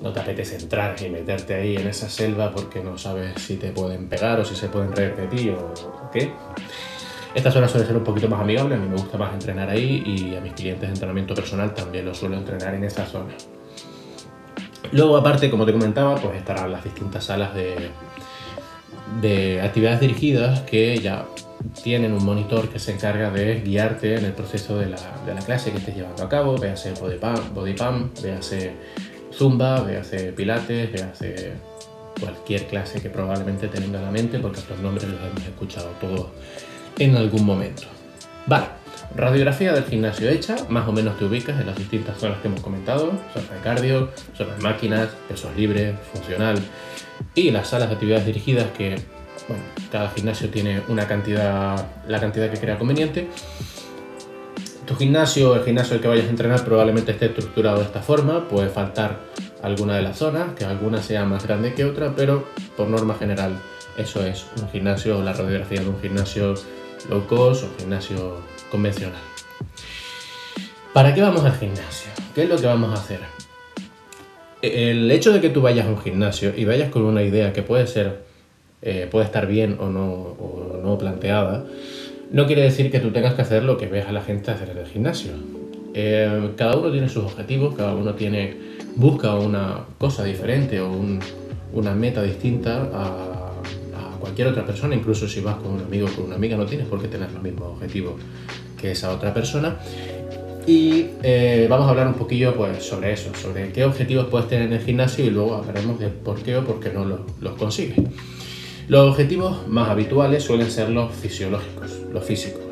no 0.00 0.12
te 0.12 0.20
apetece 0.20 0.56
entrar 0.56 0.96
y 1.02 1.08
meterte 1.10 1.54
ahí 1.54 1.76
en 1.76 1.86
esa 1.86 2.08
selva 2.08 2.50
porque 2.50 2.82
no 2.82 2.96
sabes 2.96 3.40
si 3.40 3.56
te 3.56 3.70
pueden 3.70 4.08
pegar 4.08 4.40
o 4.40 4.44
si 4.44 4.54
se 4.54 4.68
pueden 4.68 4.92
reír 4.92 5.14
de 5.16 5.26
ti 5.26 5.50
o 5.50 6.10
qué. 6.12 6.32
Esta 7.34 7.50
zona 7.50 7.68
suele 7.68 7.86
ser 7.86 7.96
un 7.96 8.02
poquito 8.02 8.28
más 8.28 8.40
amigable, 8.40 8.74
a 8.74 8.78
mí 8.78 8.88
me 8.88 8.96
gusta 8.96 9.16
más 9.16 9.32
entrenar 9.32 9.68
ahí 9.68 10.02
y 10.04 10.34
a 10.34 10.40
mis 10.40 10.52
clientes 10.54 10.88
de 10.88 10.94
entrenamiento 10.94 11.34
personal 11.34 11.74
también 11.74 12.04
los 12.04 12.18
suelo 12.18 12.36
entrenar 12.36 12.74
en 12.74 12.84
esa 12.84 13.06
zona. 13.06 13.34
Luego, 14.92 15.16
aparte, 15.16 15.48
como 15.48 15.64
te 15.64 15.72
comentaba, 15.72 16.16
pues 16.16 16.36
estarán 16.36 16.72
las 16.72 16.82
distintas 16.82 17.24
salas 17.24 17.54
de, 17.54 17.90
de 19.20 19.60
actividades 19.60 20.00
dirigidas 20.00 20.60
que 20.62 20.98
ya 20.98 21.26
tienen 21.82 22.12
un 22.12 22.24
monitor 22.24 22.68
que 22.68 22.78
se 22.78 22.92
encarga 22.92 23.30
de 23.30 23.60
guiarte 23.60 24.16
en 24.16 24.24
el 24.24 24.32
proceso 24.32 24.78
de 24.78 24.86
la, 24.86 24.98
de 25.24 25.34
la 25.34 25.40
clase 25.40 25.70
que 25.70 25.78
estés 25.78 25.94
llevando 25.94 26.24
a 26.24 26.28
cabo, 26.28 26.56
véase 26.56 26.92
body 26.94 27.18
pump, 27.18 27.54
body 27.54 27.74
pump 27.74 28.18
véase 28.20 28.72
zumba, 29.40 29.80
véase 29.80 30.32
pilates, 30.36 30.92
véase 30.92 31.54
cualquier 32.20 32.66
clase 32.66 33.00
que 33.00 33.08
probablemente 33.08 33.68
tenga 33.68 33.96
en 33.98 34.04
la 34.04 34.10
mente, 34.10 34.38
porque 34.38 34.60
estos 34.60 34.78
nombres 34.80 35.08
los 35.08 35.18
hemos 35.18 35.42
escuchado 35.42 35.88
todos 35.98 36.26
en 36.98 37.16
algún 37.16 37.46
momento. 37.46 37.84
Vale, 38.46 38.66
radiografía 39.16 39.72
del 39.72 39.84
gimnasio 39.84 40.28
hecha, 40.28 40.56
más 40.68 40.86
o 40.86 40.92
menos 40.92 41.16
te 41.16 41.24
ubicas 41.24 41.58
en 41.58 41.66
las 41.68 41.78
distintas 41.78 42.18
zonas 42.18 42.36
que 42.42 42.48
hemos 42.48 42.60
comentado, 42.60 43.12
zona 43.32 43.54
de 43.54 43.60
cardio, 43.62 44.10
zona 44.36 44.56
de 44.56 44.62
máquinas, 44.62 45.08
pesos 45.26 45.56
libres, 45.56 45.94
funcional 46.12 46.58
y 47.34 47.50
las 47.50 47.68
salas 47.68 47.88
de 47.88 47.94
actividades 47.94 48.26
dirigidas 48.26 48.66
que, 48.76 48.96
bueno, 49.48 49.62
cada 49.90 50.10
gimnasio 50.10 50.50
tiene 50.50 50.82
una 50.88 51.08
cantidad, 51.08 51.86
la 52.06 52.20
cantidad 52.20 52.50
que 52.50 52.58
crea 52.58 52.76
conveniente 52.78 53.26
tu 54.90 54.96
gimnasio, 54.96 55.54
el 55.54 55.62
gimnasio 55.62 55.94
al 55.94 56.00
que 56.00 56.08
vayas 56.08 56.26
a 56.26 56.30
entrenar 56.30 56.64
probablemente 56.64 57.12
esté 57.12 57.26
estructurado 57.26 57.78
de 57.78 57.84
esta 57.84 58.02
forma, 58.02 58.48
puede 58.48 58.70
faltar 58.70 59.29
alguna 59.62 59.96
de 59.96 60.02
las 60.02 60.18
zonas, 60.18 60.54
que 60.54 60.64
alguna 60.64 61.02
sea 61.02 61.24
más 61.24 61.46
grande 61.46 61.74
que 61.74 61.84
otra, 61.84 62.14
pero 62.16 62.46
por 62.76 62.88
norma 62.88 63.14
general 63.14 63.52
eso 63.96 64.24
es 64.24 64.46
un 64.60 64.68
gimnasio, 64.68 65.22
la 65.22 65.32
radiografía 65.32 65.80
de 65.80 65.88
un 65.88 66.00
gimnasio 66.00 66.54
low 67.08 67.26
cost 67.26 67.64
o 67.64 67.68
gimnasio 67.78 68.36
convencional. 68.70 69.20
¿Para 70.92 71.14
qué 71.14 71.22
vamos 71.22 71.44
al 71.44 71.56
gimnasio? 71.56 72.10
¿Qué 72.34 72.44
es 72.44 72.48
lo 72.48 72.56
que 72.56 72.66
vamos 72.66 72.90
a 72.90 73.02
hacer? 73.02 73.20
El 74.62 75.10
hecho 75.10 75.32
de 75.32 75.40
que 75.40 75.48
tú 75.48 75.62
vayas 75.62 75.86
a 75.86 75.90
un 75.90 75.98
gimnasio 75.98 76.52
y 76.56 76.64
vayas 76.64 76.90
con 76.90 77.02
una 77.02 77.22
idea 77.22 77.52
que 77.52 77.62
puede 77.62 77.86
ser, 77.86 78.24
eh, 78.82 79.08
puede 79.10 79.24
estar 79.24 79.46
bien 79.46 79.76
o 79.80 79.88
no, 79.88 80.04
o 80.04 80.80
no 80.82 80.98
planteada, 80.98 81.64
no 82.30 82.46
quiere 82.46 82.62
decir 82.62 82.90
que 82.90 83.00
tú 83.00 83.10
tengas 83.10 83.34
que 83.34 83.42
hacer 83.42 83.64
lo 83.64 83.76
que 83.76 83.86
ves 83.86 84.06
a 84.06 84.12
la 84.12 84.22
gente 84.22 84.50
hacer 84.50 84.70
en 84.70 84.78
el 84.78 84.86
gimnasio. 84.86 85.32
Eh, 85.94 86.50
cada 86.56 86.76
uno 86.76 86.92
tiene 86.92 87.08
sus 87.08 87.24
objetivos, 87.24 87.74
cada 87.74 87.94
uno 87.94 88.14
tiene, 88.14 88.56
busca 88.96 89.34
una 89.34 89.84
cosa 89.98 90.24
diferente 90.24 90.80
o 90.80 90.90
una 91.72 91.94
meta 91.94 92.22
distinta 92.22 92.88
a, 92.92 93.36
cualquier 94.20 94.48
otra 94.48 94.66
persona, 94.66 94.94
incluso 94.94 95.26
si 95.26 95.40
vas 95.40 95.56
con 95.56 95.72
un 95.72 95.80
amigo 95.80 96.06
o 96.06 96.14
con 96.14 96.26
una 96.26 96.34
amiga, 96.34 96.54
no 96.54 96.66
tienes 96.66 96.86
por 96.86 97.00
qué 97.00 97.08
tener 97.08 97.32
los 97.32 97.42
mismos 97.42 97.68
objetivos 97.68 98.14
que 98.78 98.90
esa 98.90 99.12
otra 99.12 99.32
persona. 99.32 99.78
Y 100.66 101.06
eh, 101.22 101.66
vamos 101.70 101.86
a 101.86 101.90
hablar 101.90 102.06
un 102.06 102.14
poquillo 102.14 102.54
pues, 102.54 102.84
sobre 102.84 103.12
eso, 103.12 103.34
sobre 103.34 103.72
qué 103.72 103.84
objetivos 103.84 104.26
puedes 104.26 104.46
tener 104.46 104.66
en 104.66 104.74
el 104.74 104.80
gimnasio 104.80 105.24
y 105.24 105.30
luego 105.30 105.54
hablaremos 105.54 105.98
de 105.98 106.08
por 106.08 106.42
qué 106.42 106.58
o 106.58 106.64
por 106.64 106.80
qué 106.80 106.90
no 106.90 107.06
los, 107.06 107.52
consigues. 107.54 107.96
Los 108.88 109.10
objetivos 109.10 109.66
más 109.68 109.88
habituales 109.88 110.44
suelen 110.44 110.70
ser 110.70 110.90
los 110.90 111.12
fisiológicos, 111.12 111.90
los 112.12 112.22
físicos. 112.22 112.62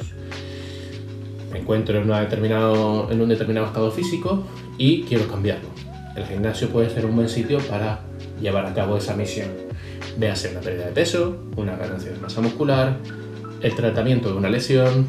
Me 1.50 1.60
encuentro 1.60 1.98
en, 1.98 2.08
determinado, 2.08 3.10
en 3.10 3.20
un 3.22 3.28
determinado 3.30 3.66
estado 3.66 3.90
físico 3.90 4.44
y 4.76 5.02
quiero 5.04 5.26
cambiarlo. 5.26 5.77
El 6.18 6.26
gimnasio 6.26 6.68
puede 6.68 6.90
ser 6.90 7.06
un 7.06 7.14
buen 7.14 7.28
sitio 7.28 7.60
para 7.60 8.00
llevar 8.40 8.66
a 8.66 8.74
cabo 8.74 8.96
esa 8.96 9.14
misión. 9.14 9.46
Véase 10.16 10.50
una 10.50 10.58
pérdida 10.58 10.86
de 10.86 10.90
peso, 10.90 11.44
una 11.54 11.76
ganancia 11.76 12.10
de 12.10 12.18
masa 12.18 12.40
muscular, 12.40 12.96
el 13.62 13.74
tratamiento 13.76 14.32
de 14.32 14.36
una 14.36 14.50
lesión, 14.50 15.06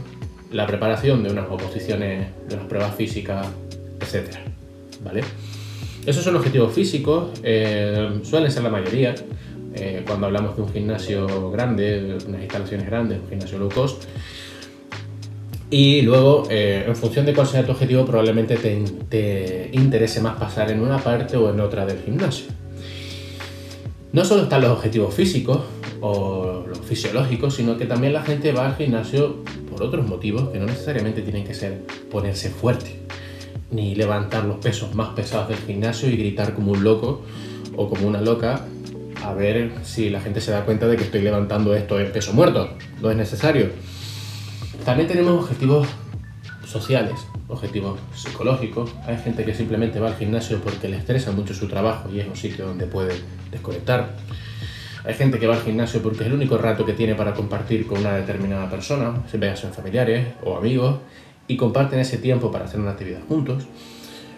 la 0.52 0.68
preparación 0.68 1.24
de 1.24 1.32
unas 1.32 1.50
oposiciones, 1.50 2.28
de 2.48 2.54
unas 2.54 2.68
pruebas 2.68 2.94
físicas, 2.94 3.48
etc. 4.00 4.36
¿Vale? 5.04 5.24
Esos 6.06 6.24
son 6.24 6.36
objetivos 6.36 6.74
físicos, 6.74 7.32
eh, 7.42 8.20
suelen 8.22 8.52
ser 8.52 8.62
la 8.62 8.70
mayoría. 8.70 9.16
Eh, 9.74 10.04
cuando 10.06 10.28
hablamos 10.28 10.58
de 10.58 10.62
un 10.62 10.72
gimnasio 10.72 11.50
grande, 11.50 12.02
de 12.02 12.26
unas 12.28 12.42
instalaciones 12.44 12.86
grandes, 12.86 13.20
un 13.20 13.30
gimnasio 13.30 13.58
low 13.58 13.70
cost. 13.70 14.04
Y 15.72 16.02
luego, 16.02 16.48
eh, 16.50 16.86
en 16.88 16.96
función 16.96 17.26
de 17.26 17.34
cuál 17.34 17.48
sea 17.48 17.64
tu 17.64 17.72
objetivo, 17.72 18.06
probablemente 18.06 18.56
te, 18.56 18.84
te 19.08 19.70
interese 19.74 20.20
más 20.20 20.36
pasar 20.38 20.72
en 20.72 20.82
una 20.82 20.98
parte 20.98 21.38
o 21.38 21.50
en 21.52 21.60
otra 21.60 21.86
del 21.86 22.00
gimnasio. 22.00 22.48
No 24.12 24.26
solo 24.26 24.44
están 24.44 24.62
los 24.62 24.72
objetivos 24.72 25.14
físicos 25.14 25.62
o 26.02 26.64
los 26.68 26.80
fisiológicos, 26.80 27.54
sino 27.56 27.78
que 27.78 27.86
también 27.86 28.14
la 28.14 28.24
gente 28.24 28.52
va 28.52 28.68
al 28.68 28.76
gimnasio 28.76 29.44
otros 29.82 30.08
motivos 30.08 30.50
que 30.50 30.60
no 30.60 30.66
necesariamente 30.66 31.22
tienen 31.22 31.44
que 31.44 31.54
ser 31.54 31.82
ponerse 32.12 32.50
fuerte, 32.50 33.00
ni 33.72 33.96
levantar 33.96 34.46
los 34.46 34.58
pesos 34.58 34.94
más 34.96 35.10
pesados 35.10 35.50
del 35.50 35.58
gimnasio 35.58 36.10
y 36.10 36.18
gritar 36.18 36.54
como 36.54 36.72
un 36.72 36.84
loco 36.84 37.22
o 37.76 37.90
como 37.90 38.08
una 38.08 38.22
loca 38.22 38.66
a 39.24 39.34
ver 39.34 39.72
si 39.84 40.10
la 40.10 40.22
gente 40.22 40.42
se 40.42 40.52
da 40.52 40.66
cuenta 40.66 40.88
de 40.88 40.96
que 40.96 41.04
estoy 41.04 41.22
levantando 41.22 41.76
esto 41.76 42.00
en 42.00 42.12
peso 42.12 42.34
muerto. 42.34 42.70
No 43.02 43.12
es 43.12 43.18
necesario. 43.18 43.70
También 44.90 45.08
tenemos 45.08 45.44
objetivos 45.44 45.88
sociales, 46.66 47.14
objetivos 47.48 48.00
psicológicos. 48.16 48.90
Hay 49.06 49.18
gente 49.18 49.46
que 49.46 49.54
simplemente 49.54 50.00
va 50.00 50.08
al 50.08 50.16
gimnasio 50.16 50.60
porque 50.62 50.90
le 50.90 50.98
estresa 50.98 51.32
mucho 51.32 51.54
su 51.54 51.68
trabajo 51.68 52.10
y 52.12 52.20
es 52.20 52.28
un 52.28 52.36
sitio 52.36 52.66
donde 52.66 52.88
puede 52.88 53.14
desconectar. 53.52 54.16
Hay 55.06 55.14
gente 55.14 55.38
que 55.38 55.46
va 55.46 55.58
al 55.58 55.62
gimnasio 55.62 56.02
porque 56.02 56.22
es 56.22 56.26
el 56.26 56.34
único 56.34 56.58
rato 56.58 56.88
que 56.88 56.94
tiene 56.94 57.14
para 57.14 57.36
compartir 57.36 57.86
con 57.86 58.00
una 58.00 58.16
determinada 58.16 58.68
persona, 58.68 59.14
ya 59.32 59.56
sean 59.56 59.74
familiares 59.74 60.30
o 60.44 60.58
amigos, 60.58 60.96
y 61.48 61.56
comparten 61.56 62.00
ese 62.00 62.18
tiempo 62.18 62.52
para 62.52 62.66
hacer 62.66 62.80
una 62.80 62.94
actividad 62.94 63.22
juntos. 63.28 63.68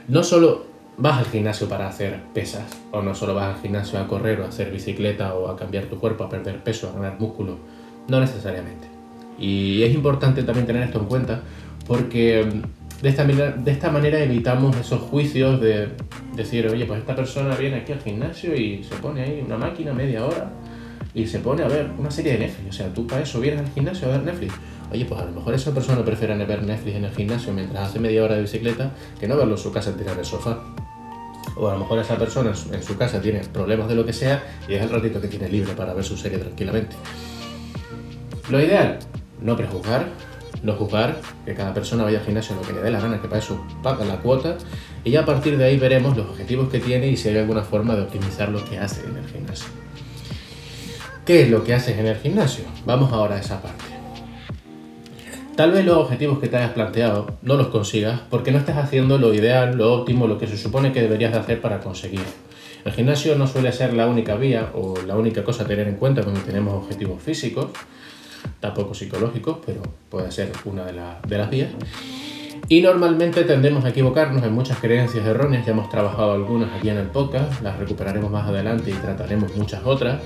No 0.10 0.22
solo 0.22 0.66
vas 0.98 1.18
al 1.18 1.28
gimnasio 1.28 1.70
para 1.70 1.88
hacer 1.88 2.24
pesas, 2.34 2.66
o 2.92 3.02
no 3.02 3.16
solo 3.16 3.36
vas 3.36 3.56
al 3.56 3.62
gimnasio 3.62 3.98
a 4.00 4.06
correr 4.06 4.42
o 4.42 4.44
a 4.44 4.50
hacer 4.50 4.70
bicicleta 4.70 5.34
o 5.34 5.48
a 5.48 5.56
cambiar 5.56 5.86
tu 5.86 5.98
cuerpo, 5.98 6.26
a 6.26 6.30
perder 6.30 6.62
peso, 6.62 6.90
a 6.90 6.92
ganar 6.92 7.18
músculo, 7.18 7.58
no 8.10 8.20
necesariamente. 8.20 8.91
Y 9.42 9.82
es 9.82 9.94
importante 9.94 10.44
también 10.44 10.68
tener 10.68 10.84
esto 10.84 11.00
en 11.00 11.06
cuenta 11.06 11.42
porque 11.88 12.48
de 13.02 13.10
esta, 13.10 13.26
de 13.26 13.72
esta 13.72 13.90
manera 13.90 14.20
evitamos 14.20 14.78
esos 14.78 15.02
juicios 15.02 15.60
de 15.60 15.90
decir, 16.36 16.68
oye, 16.68 16.86
pues 16.86 17.00
esta 17.00 17.16
persona 17.16 17.56
viene 17.56 17.78
aquí 17.78 17.92
al 17.92 18.02
gimnasio 18.02 18.56
y 18.56 18.84
se 18.84 18.96
pone 18.96 19.24
ahí 19.24 19.44
una 19.44 19.58
máquina 19.58 19.94
media 19.94 20.24
hora 20.24 20.52
y 21.16 21.26
se 21.26 21.40
pone 21.40 21.64
a 21.64 21.68
ver 21.68 21.90
una 21.98 22.12
serie 22.12 22.34
de 22.34 22.40
Netflix. 22.40 22.70
O 22.70 22.78
sea, 22.78 22.94
tú 22.94 23.08
para 23.08 23.24
eso 23.24 23.42
vienes 23.42 23.62
al 23.62 23.70
gimnasio 23.74 24.08
a 24.08 24.12
ver 24.12 24.24
Netflix. 24.24 24.54
Oye, 24.92 25.06
pues 25.06 25.20
a 25.20 25.26
lo 25.26 25.32
mejor 25.32 25.56
esa 25.56 25.74
persona 25.74 26.06
prefiere 26.06 26.38
ver 26.46 26.64
Netflix 26.64 26.96
en 26.98 27.06
el 27.06 27.12
gimnasio 27.12 27.52
mientras 27.52 27.90
hace 27.90 28.00
media 28.00 28.24
hora 28.24 28.36
de 28.36 28.42
bicicleta 28.42 28.92
que 29.20 29.28
no 29.28 29.38
verlo 29.38 29.54
en 29.54 29.58
su 29.58 29.72
casa 29.72 29.98
tirar 29.98 30.20
el 30.20 30.26
sofá. 30.26 30.60
O 31.56 31.68
a 31.68 31.74
lo 31.74 31.80
mejor 31.80 32.00
esa 32.00 32.16
persona 32.18 32.54
en 32.72 32.84
su 32.84 32.96
casa 32.96 33.20
tiene 33.20 33.40
problemas 33.40 33.88
de 33.90 33.96
lo 33.96 34.06
que 34.06 34.14
sea 34.14 34.44
y 34.70 34.76
es 34.76 34.84
el 34.84 34.90
ratito 34.90 35.20
que 35.20 35.28
tiene 35.28 35.50
libre 35.50 35.74
para 35.74 35.94
ver 35.96 36.04
su 36.04 36.16
serie 36.16 36.38
tranquilamente. 36.38 36.96
Lo 38.50 38.60
ideal, 38.60 39.00
no 39.42 39.58
prejuzgar, 39.58 40.08
no 40.64 40.74
juzgar, 40.74 41.20
que 41.46 41.54
cada 41.54 41.74
persona 41.74 42.04
vaya 42.04 42.20
al 42.20 42.26
gimnasio 42.26 42.56
lo 42.56 42.62
que 42.62 42.74
le 42.74 42.82
dé 42.82 42.92
la 42.92 43.00
gana, 43.00 43.22
que 43.22 43.28
para 43.28 43.40
eso 43.40 43.66
paga 43.82 44.06
la 44.06 44.18
cuota, 44.18 44.58
y 45.04 45.12
ya 45.12 45.22
a 45.22 45.26
partir 45.26 45.58
de 45.58 45.66
ahí 45.66 45.78
veremos 45.78 46.16
los 46.16 46.28
objetivos 46.28 46.70
que 46.70 46.80
tiene 46.80 47.08
y 47.08 47.18
si 47.18 47.30
hay 47.30 47.38
alguna 47.38 47.64
forma 47.64 47.96
de 47.96 48.04
optimizar 48.04 48.50
lo 48.50 48.64
que 48.64 48.78
hace 48.78 49.06
en 49.06 49.18
el 49.18 49.28
gimnasio. 49.28 49.68
¿Qué 51.26 51.44
es 51.44 51.50
lo 51.50 51.64
que 51.64 51.74
haces 51.74 51.98
en 51.98 52.08
el 52.08 52.18
gimnasio? 52.18 52.66
Vamos 52.86 53.12
ahora 53.14 53.36
a 53.36 53.40
esa 53.40 53.62
parte. 53.62 53.86
Tal 55.56 55.72
vez 55.72 55.86
los 55.86 55.98
objetivos 55.98 56.40
que 56.40 56.48
te 56.48 56.58
hayas 56.58 56.72
planteado 56.72 57.38
no 57.42 57.56
los 57.56 57.68
consigas 57.68 58.22
porque 58.30 58.52
no 58.52 58.58
estás 58.58 58.78
haciendo 58.78 59.18
lo 59.18 59.34
ideal, 59.34 59.78
lo 59.78 59.94
óptimo, 59.94 60.26
lo 60.26 60.38
que 60.38 60.48
se 60.48 60.58
supone 60.58 60.92
que 60.92 61.02
deberías 61.02 61.34
de 61.34 61.40
hacer 61.40 61.62
para 61.62 61.80
conseguirlo. 61.80 62.26
El 62.84 62.94
gimnasio 62.94 63.36
no 63.36 63.46
suele 63.46 63.72
ser 63.72 63.94
la 63.94 64.08
única 64.08 64.36
vía 64.36 64.72
o 64.74 64.96
la 65.06 65.16
única 65.16 65.44
cosa 65.44 65.64
a 65.64 65.68
tener 65.68 65.88
en 65.88 65.98
cuenta 65.98 66.24
cuando 66.24 66.42
tenemos 66.42 66.74
objetivos 66.74 67.22
físicos, 67.22 67.68
tampoco 68.60 68.94
psicológicos, 68.94 69.58
pero 69.66 69.82
puede 70.10 70.32
ser 70.32 70.52
una 70.66 70.86
de, 70.86 70.94
de 71.28 71.38
las 71.38 71.50
vías. 71.50 71.70
Y 72.68 72.82
normalmente 72.82 73.44
tendemos 73.44 73.84
a 73.86 73.90
equivocarnos 73.90 74.44
en 74.44 74.54
muchas 74.54 74.78
creencias 74.80 75.26
erróneas, 75.26 75.66
ya 75.66 75.72
hemos 75.72 75.90
trabajado 75.90 76.34
algunas 76.34 76.72
aquí 76.74 76.90
en 76.90 76.98
el 76.98 77.08
podcast, 77.08 77.62
las 77.62 77.78
recuperaremos 77.78 78.32
más 78.32 78.48
adelante 78.48 78.92
y 78.92 78.94
trataremos 78.94 79.56
muchas 79.56 79.82
otras, 79.84 80.22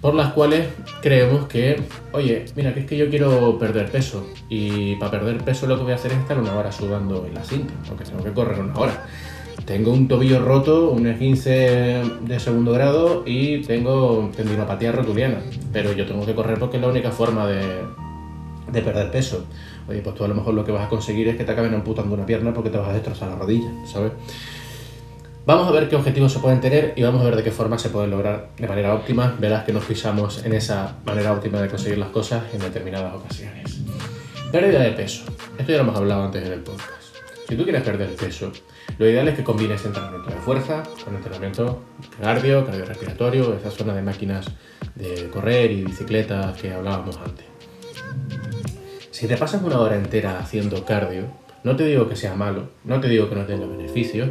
por 0.00 0.14
las 0.14 0.32
cuales 0.32 0.68
creemos 1.00 1.46
que, 1.46 1.80
oye, 2.12 2.46
mira, 2.56 2.72
que 2.74 2.80
es 2.80 2.86
que 2.86 2.96
yo 2.96 3.08
quiero 3.10 3.58
perder 3.58 3.90
peso 3.90 4.26
y 4.48 4.96
para 4.96 5.12
perder 5.12 5.38
peso 5.44 5.66
lo 5.66 5.76
que 5.76 5.84
voy 5.84 5.92
a 5.92 5.96
hacer 5.96 6.12
es 6.12 6.18
estar 6.18 6.38
una 6.38 6.54
hora 6.54 6.72
sudando 6.72 7.26
en 7.26 7.34
la 7.34 7.44
cinta, 7.44 7.72
porque 7.88 8.04
tengo 8.04 8.22
que 8.24 8.32
correr 8.32 8.58
una 8.58 8.74
hora. 8.78 9.06
Tengo 9.64 9.92
un 9.92 10.08
tobillo 10.08 10.44
roto, 10.44 10.90
un 10.90 11.06
esguince 11.06 12.02
de 12.20 12.40
segundo 12.40 12.72
grado 12.72 13.22
y 13.24 13.62
tengo 13.62 14.30
tendinopatía 14.36 14.92
rotuliana, 14.92 15.38
pero 15.72 15.92
yo 15.92 16.04
tengo 16.04 16.26
que 16.26 16.34
correr 16.34 16.58
porque 16.58 16.76
es 16.78 16.82
la 16.82 16.88
única 16.88 17.10
forma 17.12 17.46
de, 17.46 17.62
de 18.72 18.82
perder 18.82 19.10
peso. 19.10 19.44
Oye, 19.88 20.00
pues 20.00 20.14
tú 20.16 20.24
a 20.24 20.28
lo 20.28 20.34
mejor 20.34 20.54
lo 20.54 20.64
que 20.64 20.72
vas 20.72 20.86
a 20.86 20.88
conseguir 20.88 21.28
es 21.28 21.36
que 21.36 21.44
te 21.44 21.52
acaben 21.52 21.74
amputando 21.74 22.14
una 22.14 22.26
pierna 22.26 22.52
porque 22.52 22.70
te 22.70 22.78
vas 22.78 22.88
a 22.88 22.92
destrozar 22.92 23.28
la 23.28 23.36
rodilla, 23.36 23.70
¿sabes? 23.86 24.12
Vamos 25.44 25.66
a 25.66 25.72
ver 25.72 25.88
qué 25.88 25.96
objetivos 25.96 26.32
se 26.32 26.38
pueden 26.38 26.60
tener 26.60 26.92
y 26.94 27.02
vamos 27.02 27.20
a 27.20 27.24
ver 27.24 27.34
de 27.34 27.42
qué 27.42 27.50
forma 27.50 27.76
se 27.76 27.88
pueden 27.88 28.10
lograr 28.10 28.50
de 28.56 28.68
manera 28.68 28.94
óptima. 28.94 29.36
Verás 29.40 29.64
que 29.64 29.72
nos 29.72 29.84
fijamos 29.84 30.44
en 30.44 30.52
esa 30.52 30.98
manera 31.04 31.32
óptima 31.32 31.60
de 31.60 31.68
conseguir 31.68 31.98
las 31.98 32.10
cosas 32.10 32.44
en 32.52 32.60
determinadas 32.60 33.14
ocasiones. 33.14 33.80
Pérdida 34.52 34.80
de 34.80 34.92
peso. 34.92 35.24
Esto 35.58 35.72
ya 35.72 35.78
lo 35.78 35.84
hemos 35.84 35.96
hablado 35.96 36.24
antes 36.24 36.46
en 36.46 36.52
el 36.52 36.60
podcast. 36.60 37.16
Si 37.48 37.56
tú 37.56 37.64
quieres 37.64 37.82
perder 37.82 38.14
peso, 38.14 38.52
lo 38.98 39.08
ideal 39.08 39.28
es 39.28 39.36
que 39.36 39.44
combines 39.44 39.84
entrenamiento 39.84 40.30
de 40.30 40.36
fuerza 40.36 40.82
con 41.04 41.14
entrenamiento 41.14 41.82
cardio, 42.20 42.64
cardiorrespiratorio, 42.64 43.54
esa 43.54 43.70
zona 43.70 43.94
de 43.94 44.02
máquinas 44.02 44.46
de 44.94 45.28
correr 45.28 45.70
y 45.72 45.84
bicicleta 45.84 46.54
que 46.60 46.72
hablábamos 46.72 47.18
antes. 47.18 47.46
Si 49.10 49.26
te 49.26 49.36
pasas 49.36 49.62
una 49.62 49.78
hora 49.80 49.96
entera 49.96 50.38
haciendo 50.38 50.84
cardio, 50.84 51.24
no 51.64 51.76
te 51.76 51.84
digo 51.86 52.08
que 52.08 52.16
sea 52.16 52.34
malo, 52.34 52.70
no 52.84 53.00
te 53.00 53.08
digo 53.08 53.28
que 53.28 53.36
no 53.36 53.46
tenga 53.46 53.66
beneficios, 53.66 54.28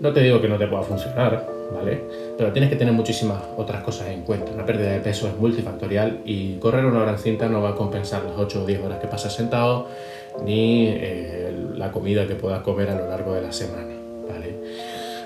no 0.00 0.12
te 0.12 0.20
digo 0.20 0.40
que 0.40 0.48
no 0.48 0.58
te 0.58 0.66
pueda 0.66 0.82
funcionar, 0.82 1.46
¿vale? 1.72 2.04
Pero 2.36 2.52
tienes 2.52 2.70
que 2.70 2.76
tener 2.76 2.92
muchísimas 2.92 3.42
otras 3.56 3.82
cosas 3.82 4.08
en 4.08 4.22
cuenta. 4.22 4.52
Una 4.52 4.66
pérdida 4.66 4.90
de 4.90 5.00
peso 5.00 5.26
es 5.28 5.36
multifactorial 5.36 6.20
y 6.24 6.58
correr 6.58 6.84
una 6.84 7.00
hora 7.00 7.12
en 7.12 7.18
cinta 7.18 7.48
no 7.48 7.62
va 7.62 7.70
a 7.70 7.74
compensar 7.74 8.24
las 8.24 8.36
8 8.36 8.62
o 8.62 8.66
10 8.66 8.84
horas 8.84 8.98
que 8.98 9.06
pasas 9.06 9.34
sentado 9.34 9.88
ni 10.44 10.88
eh, 10.88 11.53
la 11.84 11.92
comida 11.92 12.26
que 12.26 12.34
puedas 12.34 12.62
comer 12.62 12.90
a 12.90 12.94
lo 12.94 13.08
largo 13.08 13.34
de 13.34 13.42
la 13.42 13.52
semana, 13.52 13.94
¿vale? 14.28 14.54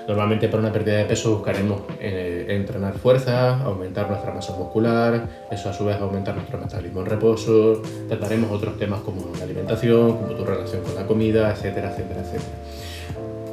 Normalmente 0.07 0.49
para 0.49 0.61
una 0.61 0.73
pérdida 0.73 0.97
de 0.97 1.05
peso 1.05 1.35
buscaremos 1.35 1.81
eh, 1.99 2.47
entrenar 2.49 2.97
fuerza, 2.97 3.61
aumentar 3.61 4.09
nuestra 4.09 4.33
masa 4.33 4.55
muscular, 4.55 5.27
eso 5.51 5.69
a 5.69 5.73
su 5.73 5.85
vez 5.85 5.97
aumentar 5.97 6.35
nuestro 6.35 6.57
metabolismo 6.57 7.01
en 7.01 7.05
reposo, 7.05 7.81
trataremos 8.07 8.51
otros 8.51 8.77
temas 8.77 9.01
como 9.01 9.31
la 9.37 9.43
alimentación, 9.43 10.17
como 10.17 10.33
tu 10.33 10.43
relación 10.43 10.81
con 10.81 10.95
la 10.95 11.05
comida, 11.05 11.51
etcétera, 11.51 11.91
etcétera, 11.91 12.21
etcétera. 12.21 12.57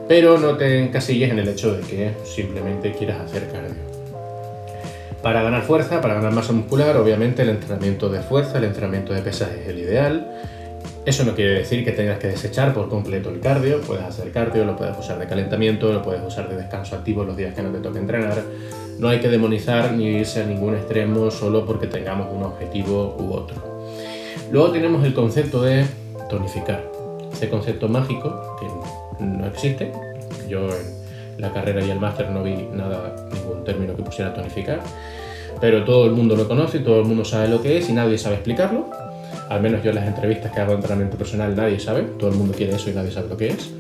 Pero 0.09 0.39
no 0.39 0.57
te 0.57 0.83
encasilles 0.83 1.31
en 1.31 1.39
el 1.39 1.49
hecho 1.49 1.77
de 1.77 1.83
que 1.83 2.13
simplemente 2.25 2.93
quieras 2.93 3.21
hacer 3.21 3.51
cardio. 3.51 3.75
Para 5.23 5.43
ganar 5.43 5.63
fuerza, 5.63 6.01
para 6.01 6.15
ganar 6.15 6.33
masa 6.33 6.53
muscular, 6.53 6.97
obviamente 6.97 7.43
el 7.43 7.51
entrenamiento 7.51 8.09
de 8.09 8.21
fuerza, 8.21 8.59
el 8.59 8.65
entrenamiento 8.65 9.13
de 9.13 9.23
pesas 9.23 9.51
es 9.51 9.69
el 9.69 9.79
ideal 9.79 10.27
eso 11.07 11.25
no 11.25 11.37
quiere 11.37 11.53
decir 11.53 11.85
que 11.85 11.93
tengas 11.93 12.19
que 12.19 12.27
desechar 12.27 12.75
por 12.75 12.89
completo 12.89 13.31
el 13.31 13.39
cardio, 13.39 13.81
puedes 13.81 14.05
hacer 14.05 14.33
cardio, 14.33 14.65
lo 14.65 14.75
puedes 14.75 14.99
usar 14.99 15.21
de 15.21 15.27
calentamiento, 15.27 15.93
lo 15.93 16.03
puedes 16.03 16.21
usar 16.21 16.49
de 16.49 16.57
descanso 16.57 16.97
activo 16.97 17.25
los 17.25 17.37
días 17.37 17.55
que 17.55 17.63
no 17.63 17.71
te 17.71 17.79
toque 17.79 18.01
entrenar. 18.01 18.43
No 18.99 19.09
hay 19.09 19.21
que 19.21 19.29
demonizar 19.29 19.93
ni 19.93 20.07
irse 20.07 20.43
a 20.43 20.47
ningún 20.47 20.75
extremo 20.75 21.31
solo 21.31 21.65
porque 21.65 21.87
tengamos 21.87 22.27
un 22.33 22.43
objetivo 22.43 23.17
u 23.21 23.33
otro. 23.35 23.57
Luego 24.51 24.73
tenemos 24.73 25.05
el 25.05 25.15
concepto 25.15 25.63
de 25.63 25.85
tonificar. 26.29 26.85
este 27.33 27.49
concepto 27.49 27.89
mágico 27.89 28.57
que 28.59 29.25
no 29.25 29.47
existe. 29.47 29.93
Yo 30.49 30.67
en 30.67 31.41
la 31.41 31.53
carrera 31.53 31.85
y 31.85 31.91
el 31.91 32.01
máster 32.01 32.31
no 32.31 32.43
vi 32.43 32.69
nada, 32.73 33.15
ningún 33.33 33.63
término 33.63 33.95
que 33.95 34.03
pusiera 34.03 34.35
tonificar, 34.35 34.81
pero 35.61 35.85
todo 35.85 36.07
el 36.07 36.13
mundo 36.13 36.35
lo 36.35 36.49
conoce, 36.49 36.81
todo 36.81 36.99
el 36.99 37.07
mundo 37.07 37.25
sabe 37.25 37.47
lo 37.47 37.63
que 37.63 37.79
es 37.79 37.89
y 37.89 37.93
nadie 37.93 38.19
sabe 38.19 38.37
explicarlo. 38.37 39.06
Al 39.49 39.61
menos 39.61 39.83
yo 39.83 39.91
en 39.91 39.97
las 39.97 40.07
entrevistas 40.07 40.53
que 40.53 40.61
hago 40.61 40.73
de 40.73 40.77
entrenamiento 40.77 41.17
personal 41.17 41.55
nadie 41.55 41.79
sabe, 41.79 42.03
todo 42.03 42.31
el 42.31 42.37
mundo 42.37 42.55
quiere 42.55 42.75
eso 42.75 42.91
y 42.91 42.95
nadie 42.95 43.11
sabe 43.11 43.29
lo 43.29 43.37
que 43.37 43.49
es. 43.49 43.71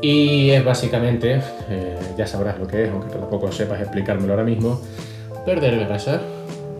Y 0.00 0.50
es 0.50 0.64
básicamente, 0.64 1.40
eh, 1.70 1.98
ya 2.18 2.26
sabrás 2.26 2.58
lo 2.58 2.66
que 2.66 2.84
es, 2.84 2.90
aunque 2.90 3.08
tampoco 3.08 3.52
sepas 3.52 3.80
explicármelo 3.80 4.32
ahora 4.32 4.44
mismo, 4.44 4.80
perder 5.44 5.78
grasa 5.86 6.20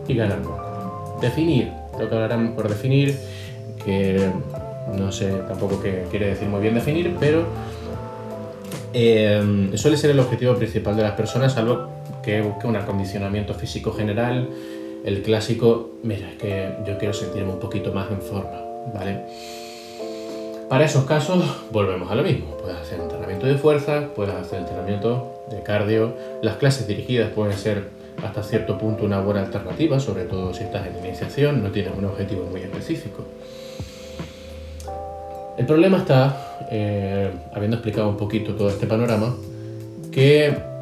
y 0.07 0.15
ganar 0.15 0.39
músculo. 0.39 1.17
Definir, 1.21 1.71
lo 1.97 2.09
que 2.09 2.15
hablarán 2.15 2.53
por 2.53 2.67
definir, 2.67 3.17
que 3.83 4.29
no 4.97 5.11
sé 5.11 5.31
tampoco 5.47 5.81
qué 5.81 6.05
quiere 6.09 6.27
decir 6.27 6.47
muy 6.49 6.61
bien 6.61 6.73
definir, 6.73 7.15
pero 7.19 7.45
eh, 8.93 9.71
suele 9.75 9.97
ser 9.97 10.11
el 10.11 10.19
objetivo 10.19 10.55
principal 10.55 10.95
de 10.95 11.03
las 11.03 11.13
personas, 11.13 11.53
salvo 11.53 11.89
que 12.21 12.41
busque 12.41 12.67
un 12.67 12.75
acondicionamiento 12.75 13.53
físico 13.53 13.91
general, 13.93 14.49
el 15.03 15.21
clásico, 15.21 15.91
mira, 16.03 16.29
es 16.29 16.37
que 16.37 16.69
yo 16.87 16.97
quiero 16.97 17.13
sentirme 17.13 17.51
un 17.51 17.59
poquito 17.59 17.93
más 17.93 18.09
en 18.09 18.21
forma, 18.21 18.61
¿vale? 18.93 19.21
Para 20.69 20.85
esos 20.85 21.05
casos 21.05 21.43
volvemos 21.71 22.09
a 22.09 22.15
lo 22.15 22.23
mismo, 22.23 22.57
puedes 22.57 22.77
hacer 22.77 22.99
entrenamiento 22.99 23.45
de 23.45 23.55
fuerza, 23.57 24.09
puedes 24.15 24.33
hacer 24.33 24.59
entrenamiento 24.59 25.45
de 25.51 25.61
cardio, 25.61 26.15
las 26.41 26.57
clases 26.57 26.87
dirigidas 26.87 27.31
pueden 27.31 27.57
ser 27.57 27.89
hasta 28.23 28.43
cierto 28.43 28.77
punto 28.77 29.03
una 29.03 29.19
buena 29.19 29.41
alternativa, 29.41 29.99
sobre 29.99 30.23
todo 30.23 30.53
si 30.53 30.63
estás 30.63 30.87
en 30.87 31.05
iniciación, 31.05 31.61
no 31.61 31.71
tienes 31.71 31.93
un 31.97 32.05
objetivo 32.05 32.45
muy 32.45 32.61
específico. 32.61 33.23
El 35.57 35.65
problema 35.65 35.97
está, 35.97 36.67
eh, 36.71 37.29
habiendo 37.53 37.77
explicado 37.77 38.09
un 38.09 38.17
poquito 38.17 38.55
todo 38.55 38.69
este 38.69 38.87
panorama, 38.87 39.35
que 40.11 40.72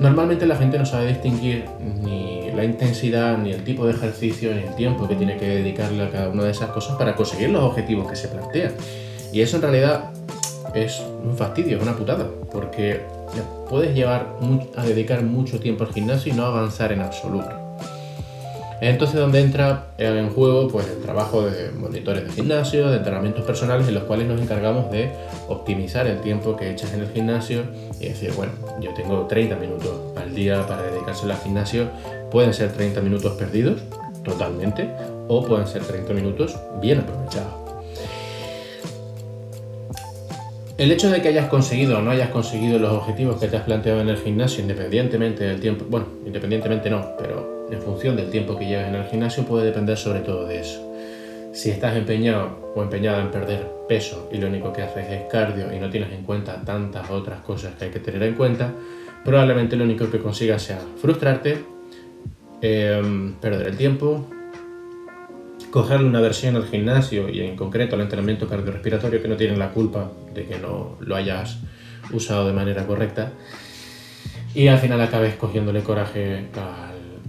normalmente 0.00 0.46
la 0.46 0.56
gente 0.56 0.78
no 0.78 0.86
sabe 0.86 1.08
distinguir 1.08 1.64
ni 2.02 2.50
la 2.52 2.64
intensidad, 2.64 3.38
ni 3.38 3.52
el 3.52 3.64
tipo 3.64 3.86
de 3.86 3.92
ejercicio, 3.92 4.54
ni 4.54 4.62
el 4.62 4.74
tiempo 4.74 5.08
que 5.08 5.14
tiene 5.16 5.36
que 5.36 5.46
dedicarle 5.46 6.04
a 6.04 6.10
cada 6.10 6.28
una 6.28 6.44
de 6.44 6.50
esas 6.50 6.70
cosas 6.70 6.96
para 6.96 7.14
conseguir 7.14 7.50
los 7.50 7.62
objetivos 7.62 8.08
que 8.08 8.16
se 8.16 8.28
plantean. 8.28 8.72
Y 9.32 9.40
eso 9.40 9.56
en 9.56 9.62
realidad 9.62 10.10
es 10.74 11.02
un 11.24 11.36
fastidio, 11.36 11.76
es 11.76 11.82
una 11.82 11.96
putada, 11.96 12.28
porque 12.50 13.00
puedes 13.68 13.94
llevar 13.94 14.36
a 14.76 14.84
dedicar 14.84 15.22
mucho 15.22 15.58
tiempo 15.58 15.84
al 15.84 15.92
gimnasio 15.92 16.32
y 16.32 16.36
no 16.36 16.44
avanzar 16.44 16.92
en 16.92 17.00
absoluto. 17.00 17.63
Entonces 18.80 19.18
donde 19.18 19.40
entra 19.40 19.86
en 19.98 20.30
juego 20.30 20.68
pues 20.68 20.86
el 20.88 21.02
trabajo 21.02 21.42
de 21.42 21.70
monitores 21.70 22.24
de 22.24 22.32
gimnasio, 22.32 22.90
de 22.90 22.98
entrenamientos 22.98 23.44
personales 23.44 23.88
en 23.88 23.94
los 23.94 24.04
cuales 24.04 24.26
nos 24.26 24.40
encargamos 24.40 24.90
de 24.90 25.10
optimizar 25.48 26.06
el 26.06 26.20
tiempo 26.20 26.56
que 26.56 26.70
echas 26.70 26.92
en 26.92 27.00
el 27.00 27.08
gimnasio 27.08 27.62
y 28.00 28.08
decir, 28.08 28.32
bueno, 28.36 28.52
yo 28.80 28.92
tengo 28.94 29.26
30 29.26 29.56
minutos 29.56 29.90
al 30.16 30.34
día 30.34 30.66
para 30.66 30.82
dedicarse 30.82 31.30
al 31.30 31.36
gimnasio, 31.38 31.88
pueden 32.30 32.52
ser 32.52 32.72
30 32.72 33.00
minutos 33.00 33.32
perdidos 33.32 33.80
totalmente 34.24 34.90
o 35.28 35.44
pueden 35.44 35.66
ser 35.66 35.82
30 35.82 36.12
minutos 36.12 36.56
bien 36.80 37.00
aprovechados. 37.00 37.64
El 40.76 40.90
hecho 40.90 41.08
de 41.08 41.22
que 41.22 41.28
hayas 41.28 41.48
conseguido 41.48 41.98
o 41.98 42.02
no 42.02 42.10
hayas 42.10 42.30
conseguido 42.30 42.80
los 42.80 42.90
objetivos 42.90 43.38
que 43.38 43.46
te 43.46 43.56
has 43.56 43.62
planteado 43.62 44.00
en 44.00 44.08
el 44.08 44.16
gimnasio, 44.16 44.60
independientemente 44.60 45.44
del 45.44 45.60
tiempo, 45.60 45.84
bueno, 45.88 46.06
independientemente 46.26 46.90
no, 46.90 47.12
pero 47.16 47.53
en 47.70 47.82
función 47.82 48.16
del 48.16 48.30
tiempo 48.30 48.58
que 48.58 48.66
lleves 48.66 48.88
en 48.88 48.94
el 48.94 49.04
gimnasio 49.04 49.44
puede 49.44 49.66
depender 49.66 49.96
sobre 49.96 50.20
todo 50.20 50.46
de 50.46 50.60
eso. 50.60 50.80
Si 51.52 51.70
estás 51.70 51.96
empeñado 51.96 52.72
o 52.74 52.82
empeñada 52.82 53.22
en 53.22 53.30
perder 53.30 53.66
peso 53.88 54.28
y 54.32 54.38
lo 54.38 54.48
único 54.48 54.72
que 54.72 54.82
haces 54.82 55.06
es 55.08 55.22
cardio 55.30 55.72
y 55.72 55.78
no 55.78 55.88
tienes 55.88 56.12
en 56.12 56.24
cuenta 56.24 56.62
tantas 56.64 57.10
otras 57.10 57.40
cosas 57.42 57.74
que 57.74 57.86
hay 57.86 57.90
que 57.90 58.00
tener 58.00 58.22
en 58.22 58.34
cuenta, 58.34 58.72
probablemente 59.24 59.76
lo 59.76 59.84
único 59.84 60.10
que 60.10 60.18
consigas 60.18 60.62
sea 60.62 60.80
frustrarte, 61.00 61.64
em, 62.60 63.34
perder 63.34 63.68
el 63.68 63.76
tiempo, 63.76 64.26
cogerle 65.70 66.08
una 66.08 66.20
versión 66.20 66.56
al 66.56 66.66
gimnasio 66.66 67.28
y 67.28 67.40
en 67.40 67.56
concreto 67.56 67.96
al 67.96 68.02
entrenamiento 68.02 68.48
cardiorrespiratorio 68.48 69.22
que 69.22 69.28
no 69.28 69.36
tienen 69.36 69.58
la 69.58 69.70
culpa 69.70 70.10
de 70.34 70.46
que 70.46 70.58
no 70.58 70.96
lo 71.00 71.16
hayas 71.16 71.58
usado 72.12 72.46
de 72.46 72.52
manera 72.52 72.86
correcta 72.86 73.32
y 74.54 74.68
al 74.68 74.78
final 74.78 75.00
acabes 75.00 75.34
cogiéndole 75.34 75.82
coraje 75.82 76.46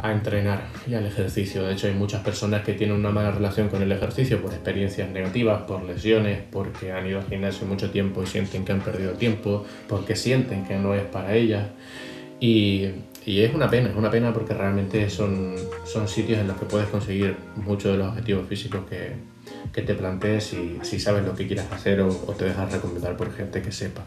entrenar 0.04 0.68
y 0.88 0.94
al 0.94 1.06
ejercicio. 1.06 1.64
De 1.64 1.74
hecho 1.74 1.88
hay 1.88 1.94
muchas 1.94 2.24
personas 2.24 2.64
que 2.64 2.74
tienen 2.74 2.96
una 2.96 3.12
mala 3.12 3.32
relación 3.32 3.70
con 3.70 3.82
el 3.82 3.92
ejercicio 3.92 4.42
por 4.42 4.54
experiencias 4.54 5.10
negativas, 5.10 5.64
por 5.64 5.84
lesiones, 5.84 6.40
porque 6.52 6.92
han 6.92 7.08
ido 7.08 7.20
al 7.20 7.28
gimnasio 7.28 7.66
mucho 7.66 7.90
tiempo 7.92 8.24
y 8.24 8.28
sienten 8.28 8.66
que 8.66 8.72
han 8.72 8.82
perdido 8.82 9.14
tiempo, 9.14 9.66
porque 9.88 10.16
sienten 10.16 10.66
que 10.66 10.78
no 10.78 10.94
es 10.94 11.04
para 11.04 11.36
ellas. 11.36 11.68
Y 12.40 12.90
y 13.26 13.42
es 13.42 13.56
una 13.56 13.70
pena, 13.70 13.90
es 13.90 13.96
una 13.96 14.12
pena 14.12 14.32
porque 14.32 14.54
realmente 14.54 15.10
son, 15.10 15.56
son 15.84 16.08
sitios 16.08 16.40
en 16.40 16.48
los 16.48 16.58
que 16.58 16.66
puedes 16.66 16.88
conseguir 16.90 17.36
muchos 17.56 17.94
de 17.94 17.98
los 17.98 18.10
objetivos 18.10 18.48
físicos 18.48 18.82
que, 18.88 19.14
que 19.74 19.82
te 19.82 19.96
plantees 19.96 20.44
si, 20.44 20.78
si, 20.84 21.00
sabes 21.00 21.26
lo 21.26 21.36
que 21.36 21.48
quieras 21.48 21.72
hacer 21.72 22.02
o, 22.02 22.10
te 22.38 22.46
dejas 22.46 22.72
recomendar 22.72 23.18
por 23.18 23.34
gente 23.34 23.64
que 23.64 23.72
sepa. 23.72 24.06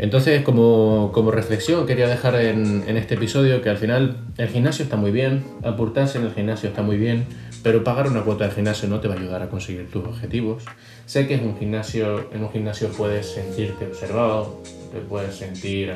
Entonces, 0.00 0.42
como, 0.42 1.10
como 1.12 1.30
reflexión, 1.30 1.86
quería 1.86 2.08
dejar 2.08 2.34
en, 2.36 2.84
en, 2.88 2.96
este 2.96 3.16
episodio 3.16 3.60
que 3.60 3.68
al 3.68 3.76
final 3.76 4.16
el 4.38 4.48
gimnasio 4.48 4.82
está 4.82 4.96
muy 4.96 5.10
bien, 5.10 5.44
aportarse 5.62 6.16
en 6.16 6.24
el 6.24 6.32
gimnasio 6.32 6.70
está 6.70 6.80
muy 6.80 6.96
bien, 6.96 7.26
pero 7.62 7.84
pagar 7.84 8.06
una 8.06 8.22
cuota 8.22 8.46
de 8.46 8.50
gimnasio 8.50 8.88
no 8.88 9.00
te 9.00 9.08
va 9.08 9.14
a 9.14 9.18
ayudar 9.18 9.42
a 9.42 9.50
conseguir 9.50 9.90
tus 9.90 10.02
objetivos. 10.06 10.64
Sé 11.04 11.28
que 11.28 11.34
es 11.34 11.42
un 11.42 11.58
gimnasio, 11.58 12.32
en 12.32 12.42
un 12.42 12.50
gimnasio 12.50 12.88
puedes 12.88 13.26
sentirte 13.26 13.84
observado, 13.84 14.62
te 14.90 15.00
puedes 15.00 15.34
sentir 15.34 15.92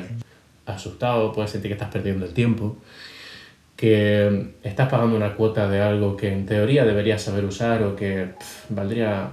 asustado, 0.67 1.33
puedes 1.33 1.49
sentir 1.49 1.69
que 1.69 1.73
estás 1.73 1.89
perdiendo 1.89 2.27
el 2.27 2.33
tiempo, 2.33 2.77
que 3.75 4.51
estás 4.61 4.87
pagando 4.87 5.15
una 5.15 5.33
cuota 5.33 5.67
de 5.67 5.81
algo 5.81 6.15
que 6.15 6.31
en 6.31 6.45
teoría 6.45 6.85
deberías 6.85 7.23
saber 7.23 7.43
usar 7.43 7.81
o 7.81 7.95
que 7.95 8.27
valdría, 8.69 9.31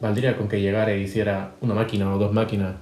valdría 0.00 0.36
con 0.36 0.46
que 0.46 0.60
llegara 0.60 0.92
e 0.92 1.00
hiciera 1.00 1.54
una 1.60 1.74
máquina 1.74 2.14
o 2.14 2.18
dos 2.18 2.32
máquinas. 2.32 2.76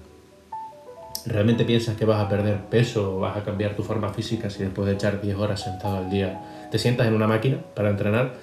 ¿Realmente 1.27 1.65
piensas 1.65 1.97
que 1.97 2.05
vas 2.05 2.25
a 2.25 2.29
perder 2.29 2.59
peso 2.71 3.17
o 3.17 3.21
vas 3.21 3.37
a 3.37 3.45
cambiar 3.45 3.75
tu 3.75 3.83
forma 3.83 4.13
física 4.13 4.51
si 4.51 4.63
después 4.63 4.87
de 4.87 4.95
echar 4.95 5.21
10 5.21 5.37
horas 5.37 5.61
sentado 5.61 5.99
al 5.99 6.11
día 6.11 6.69
te 6.71 6.79
sientas 6.79 7.07
en 7.07 7.15
una 7.15 7.27
máquina 7.27 7.59
para 7.75 7.91
entrenar? 7.91 8.35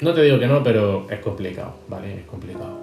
No 0.00 0.12
te 0.12 0.22
digo 0.22 0.38
que 0.38 0.46
no, 0.46 0.62
pero 0.62 1.06
es 1.10 1.20
complicado, 1.20 1.76
¿vale? 1.88 2.20
Es 2.20 2.26
complicado. 2.26 2.78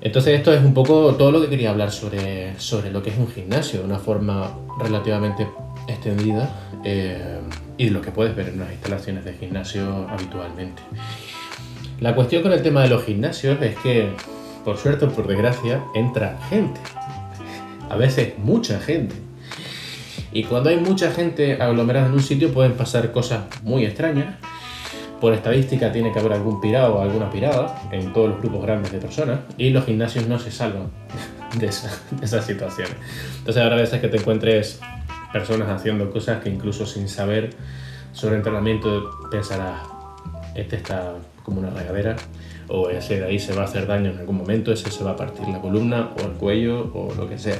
Entonces 0.00 0.36
esto 0.36 0.52
es 0.52 0.62
un 0.64 0.74
poco 0.74 1.14
todo 1.14 1.30
lo 1.30 1.40
que 1.40 1.48
quería 1.48 1.70
hablar 1.70 1.92
sobre, 1.92 2.58
sobre 2.58 2.90
lo 2.90 3.02
que 3.02 3.10
es 3.10 3.18
un 3.18 3.28
gimnasio 3.28 3.80
de 3.80 3.86
una 3.86 4.00
forma 4.00 4.52
relativamente 4.80 5.46
extendida 5.86 6.80
eh, 6.84 7.38
y 7.78 7.90
lo 7.90 8.02
que 8.02 8.10
puedes 8.10 8.34
ver 8.34 8.48
en 8.48 8.58
las 8.58 8.72
instalaciones 8.72 9.24
de 9.24 9.34
gimnasio 9.34 10.08
habitualmente. 10.08 10.82
La 12.00 12.16
cuestión 12.16 12.42
con 12.42 12.52
el 12.52 12.62
tema 12.62 12.82
de 12.82 12.88
los 12.88 13.04
gimnasios 13.04 13.62
es 13.62 13.76
que, 13.76 14.10
por 14.64 14.78
suerte 14.78 15.06
o 15.06 15.10
por 15.10 15.26
desgracia, 15.26 15.84
entra 15.94 16.38
gente. 16.48 16.80
A 17.88 17.96
veces 17.96 18.38
mucha 18.38 18.80
gente. 18.80 19.14
Y 20.32 20.44
cuando 20.44 20.70
hay 20.70 20.78
mucha 20.78 21.10
gente 21.10 21.60
aglomerada 21.60 22.06
en 22.06 22.12
un 22.12 22.22
sitio 22.22 22.52
pueden 22.52 22.72
pasar 22.72 23.12
cosas 23.12 23.44
muy 23.62 23.84
extrañas 23.84 24.36
por 25.22 25.34
estadística 25.34 25.92
tiene 25.92 26.12
que 26.12 26.18
haber 26.18 26.32
algún 26.32 26.60
pirado 26.60 26.96
o 26.96 27.00
alguna 27.00 27.30
pirada 27.30 27.80
en 27.92 28.12
todos 28.12 28.30
los 28.30 28.40
grupos 28.40 28.62
grandes 28.62 28.90
de 28.90 28.98
personas 28.98 29.38
y 29.56 29.70
los 29.70 29.84
gimnasios 29.84 30.26
no 30.26 30.36
se 30.36 30.50
salvan 30.50 30.90
de, 31.60 31.66
esas 31.66 32.44
situaciones. 32.44 32.96
Entonces 33.38 33.62
a 33.62 33.68
veces 33.68 34.00
que 34.00 34.08
te 34.08 34.16
encuentres 34.16 34.80
personas 35.32 35.68
haciendo 35.68 36.10
cosas 36.10 36.42
que 36.42 36.50
incluso 36.50 36.86
sin 36.86 37.08
saber 37.08 37.50
sobre 38.12 38.34
entrenamiento 38.34 39.10
pensarás, 39.30 39.82
este 40.54 40.76
está 40.76 41.14
como 41.42 41.60
una 41.60 41.70
regadera 41.70 42.16
o 42.68 42.88
ese 42.88 43.20
de 43.20 43.26
ahí 43.26 43.38
se 43.38 43.54
va 43.54 43.62
a 43.62 43.64
hacer 43.64 43.86
daño 43.86 44.10
en 44.10 44.18
algún 44.18 44.36
momento, 44.36 44.72
ese 44.72 44.90
se 44.90 45.04
va 45.04 45.12
a 45.12 45.16
partir 45.16 45.46
la 45.48 45.60
columna 45.60 46.10
o 46.16 46.20
el 46.22 46.32
cuello 46.32 46.90
o 46.94 47.14
lo 47.14 47.28
que 47.28 47.38
sea. 47.38 47.58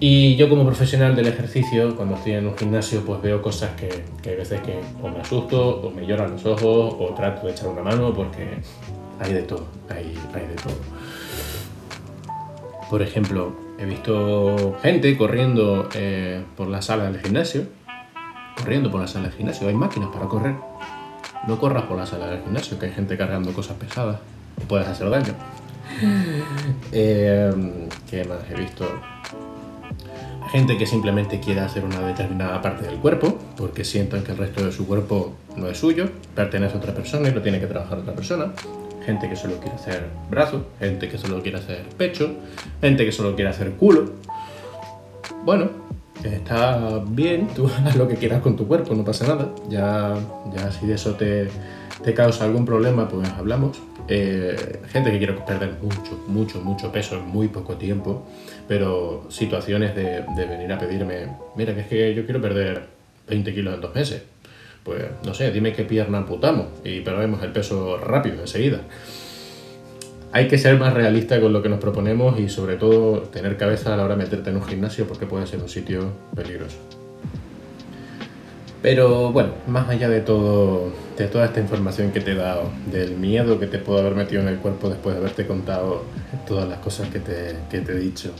Y 0.00 0.36
yo 0.36 0.48
como 0.48 0.64
profesional 0.64 1.16
del 1.16 1.26
ejercicio, 1.26 1.96
cuando 1.96 2.14
estoy 2.14 2.32
en 2.34 2.46
un 2.46 2.56
gimnasio, 2.56 3.04
pues 3.04 3.20
veo 3.20 3.42
cosas 3.42 3.70
que, 3.72 4.04
que 4.22 4.30
hay 4.30 4.36
veces 4.36 4.60
que 4.60 4.78
o 5.02 5.08
me 5.08 5.18
asusto, 5.20 5.80
o 5.80 5.90
me 5.90 6.06
lloran 6.06 6.30
los 6.30 6.46
ojos, 6.46 6.94
o 6.98 7.14
trato 7.16 7.46
de 7.46 7.52
echar 7.52 7.66
una 7.66 7.82
mano, 7.82 8.14
porque 8.14 8.46
hay 9.18 9.32
de 9.32 9.42
todo, 9.42 9.66
hay, 9.88 10.04
de 10.04 10.54
todo. 10.54 10.74
Por 12.88 13.02
ejemplo, 13.02 13.52
he 13.76 13.86
visto 13.86 14.76
gente 14.82 15.16
corriendo 15.16 15.88
eh, 15.94 16.44
por 16.56 16.68
la 16.68 16.80
sala 16.80 17.10
del 17.10 17.20
gimnasio, 17.20 17.66
corriendo 18.56 18.92
por 18.92 19.00
la 19.00 19.08
sala 19.08 19.28
del 19.28 19.36
gimnasio, 19.36 19.66
hay 19.66 19.74
máquinas 19.74 20.10
para 20.10 20.26
correr. 20.26 20.67
No 21.46 21.58
corras 21.58 21.84
por 21.84 21.96
la 21.96 22.06
sala 22.06 22.26
del 22.28 22.42
gimnasio, 22.42 22.78
que 22.78 22.86
hay 22.86 22.92
gente 22.92 23.16
cargando 23.16 23.52
cosas 23.52 23.76
pesadas, 23.76 24.18
y 24.60 24.64
puedes 24.64 24.88
hacer 24.88 25.08
daño. 25.10 25.34
Eh, 26.92 27.88
¿Qué 28.08 28.24
más 28.24 28.38
he 28.50 28.54
visto? 28.54 28.86
gente 30.50 30.78
que 30.78 30.86
simplemente 30.86 31.40
quiere 31.40 31.60
hacer 31.60 31.84
una 31.84 32.00
determinada 32.00 32.60
parte 32.62 32.86
del 32.86 32.96
cuerpo, 32.96 33.38
porque 33.56 33.84
sientan 33.84 34.22
que 34.22 34.32
el 34.32 34.38
resto 34.38 34.64
de 34.64 34.72
su 34.72 34.86
cuerpo 34.86 35.34
no 35.56 35.68
es 35.68 35.78
suyo, 35.78 36.08
pertenece 36.34 36.74
a 36.74 36.78
otra 36.78 36.94
persona 36.94 37.28
y 37.28 37.32
lo 37.32 37.42
tiene 37.42 37.60
que 37.60 37.66
trabajar 37.66 37.98
otra 37.98 38.14
persona. 38.14 38.52
Gente 39.04 39.28
que 39.28 39.36
solo 39.36 39.58
quiere 39.58 39.76
hacer 39.76 40.06
brazo, 40.30 40.66
gente 40.78 41.08
que 41.08 41.18
solo 41.18 41.42
quiere 41.42 41.58
hacer 41.58 41.82
pecho, 41.96 42.30
gente 42.80 43.04
que 43.04 43.12
solo 43.12 43.34
quiere 43.34 43.50
hacer 43.50 43.72
culo. 43.72 44.10
Bueno, 45.44 45.70
está 46.24 47.02
bien, 47.06 47.48
tú 47.48 47.70
haz 47.84 47.96
lo 47.96 48.08
que 48.08 48.16
quieras 48.16 48.42
con 48.42 48.56
tu 48.56 48.66
cuerpo, 48.66 48.94
no 48.94 49.04
pasa 49.04 49.26
nada. 49.26 49.52
Ya, 49.68 50.14
ya 50.54 50.70
si 50.70 50.86
de 50.86 50.94
eso 50.94 51.14
te, 51.14 51.48
te 52.02 52.14
causa 52.14 52.44
algún 52.44 52.64
problema, 52.64 53.08
pues 53.08 53.28
hablamos. 53.30 53.78
Eh, 54.08 54.80
gente 54.88 55.10
que 55.10 55.18
quiere 55.18 55.34
perder 55.34 55.74
mucho, 55.82 56.24
mucho, 56.28 56.60
mucho 56.62 56.90
peso 56.90 57.16
en 57.16 57.26
muy 57.26 57.48
poco 57.48 57.76
tiempo, 57.76 58.26
pero 58.66 59.26
situaciones 59.28 59.94
de, 59.94 60.24
de, 60.34 60.46
venir 60.46 60.72
a 60.72 60.78
pedirme, 60.78 61.28
mira, 61.56 61.74
que 61.74 61.80
es 61.82 61.86
que 61.88 62.14
yo 62.14 62.24
quiero 62.24 62.40
perder 62.40 62.86
20 63.28 63.54
kilos 63.54 63.74
en 63.74 63.80
dos 63.80 63.94
meses. 63.94 64.22
Pues 64.82 65.04
no 65.26 65.34
sé, 65.34 65.50
dime 65.50 65.74
qué 65.74 65.84
pierna 65.84 66.18
amputamos 66.18 66.68
y 66.82 67.00
perdemos 67.00 67.42
el 67.42 67.52
peso 67.52 67.98
rápido, 67.98 68.40
enseguida. 68.40 68.80
Hay 70.30 70.46
que 70.46 70.58
ser 70.58 70.78
más 70.78 70.92
realista 70.92 71.40
con 71.40 71.52
lo 71.54 71.62
que 71.62 71.70
nos 71.70 71.80
proponemos 71.80 72.38
y 72.38 72.50
sobre 72.50 72.76
todo 72.76 73.20
tener 73.22 73.56
cabeza 73.56 73.94
a 73.94 73.96
la 73.96 74.04
hora 74.04 74.14
de 74.14 74.24
meterte 74.24 74.50
en 74.50 74.56
un 74.56 74.64
gimnasio 74.64 75.06
porque 75.06 75.24
puede 75.24 75.46
ser 75.46 75.60
un 75.60 75.68
sitio 75.70 76.12
peligroso. 76.34 76.76
Pero 78.82 79.32
bueno, 79.32 79.52
más 79.66 79.88
allá 79.88 80.08
de 80.08 80.20
todo, 80.20 80.92
de 81.16 81.26
toda 81.26 81.46
esta 81.46 81.60
información 81.60 82.12
que 82.12 82.20
te 82.20 82.32
he 82.32 82.34
dado, 82.34 82.70
del 82.92 83.16
miedo 83.16 83.58
que 83.58 83.66
te 83.66 83.78
puedo 83.78 84.00
haber 84.00 84.14
metido 84.14 84.42
en 84.42 84.48
el 84.48 84.58
cuerpo 84.58 84.88
después 84.88 85.16
de 85.16 85.20
haberte 85.20 85.46
contado 85.46 86.04
todas 86.46 86.68
las 86.68 86.78
cosas 86.78 87.08
que 87.08 87.18
te, 87.18 87.56
que 87.70 87.80
te 87.80 87.92
he 87.92 87.98
dicho, 87.98 88.30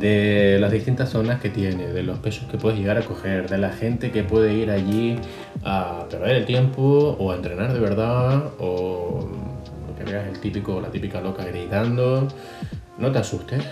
de 0.00 0.58
las 0.60 0.72
distintas 0.72 1.10
zonas 1.10 1.40
que 1.40 1.50
tiene, 1.50 1.88
de 1.88 2.02
los 2.02 2.18
pesos 2.18 2.50
que 2.50 2.58
puedes 2.58 2.78
llegar 2.78 2.98
a 2.98 3.02
coger, 3.02 3.48
de 3.48 3.58
la 3.58 3.70
gente 3.70 4.10
que 4.10 4.24
puede 4.24 4.54
ir 4.54 4.70
allí 4.70 5.16
a 5.62 6.06
perder 6.10 6.36
el 6.36 6.46
tiempo 6.46 7.16
o 7.18 7.30
a 7.30 7.36
entrenar 7.36 7.72
de 7.72 7.80
verdad 7.80 8.44
o 8.58 9.28
que 9.96 10.04
veas 10.04 10.26
el 10.28 10.38
típico 10.40 10.80
la 10.80 10.90
típica 10.90 11.20
loca 11.20 11.44
gritando, 11.44 12.28
no 12.98 13.12
te 13.12 13.18
asustes, 13.18 13.62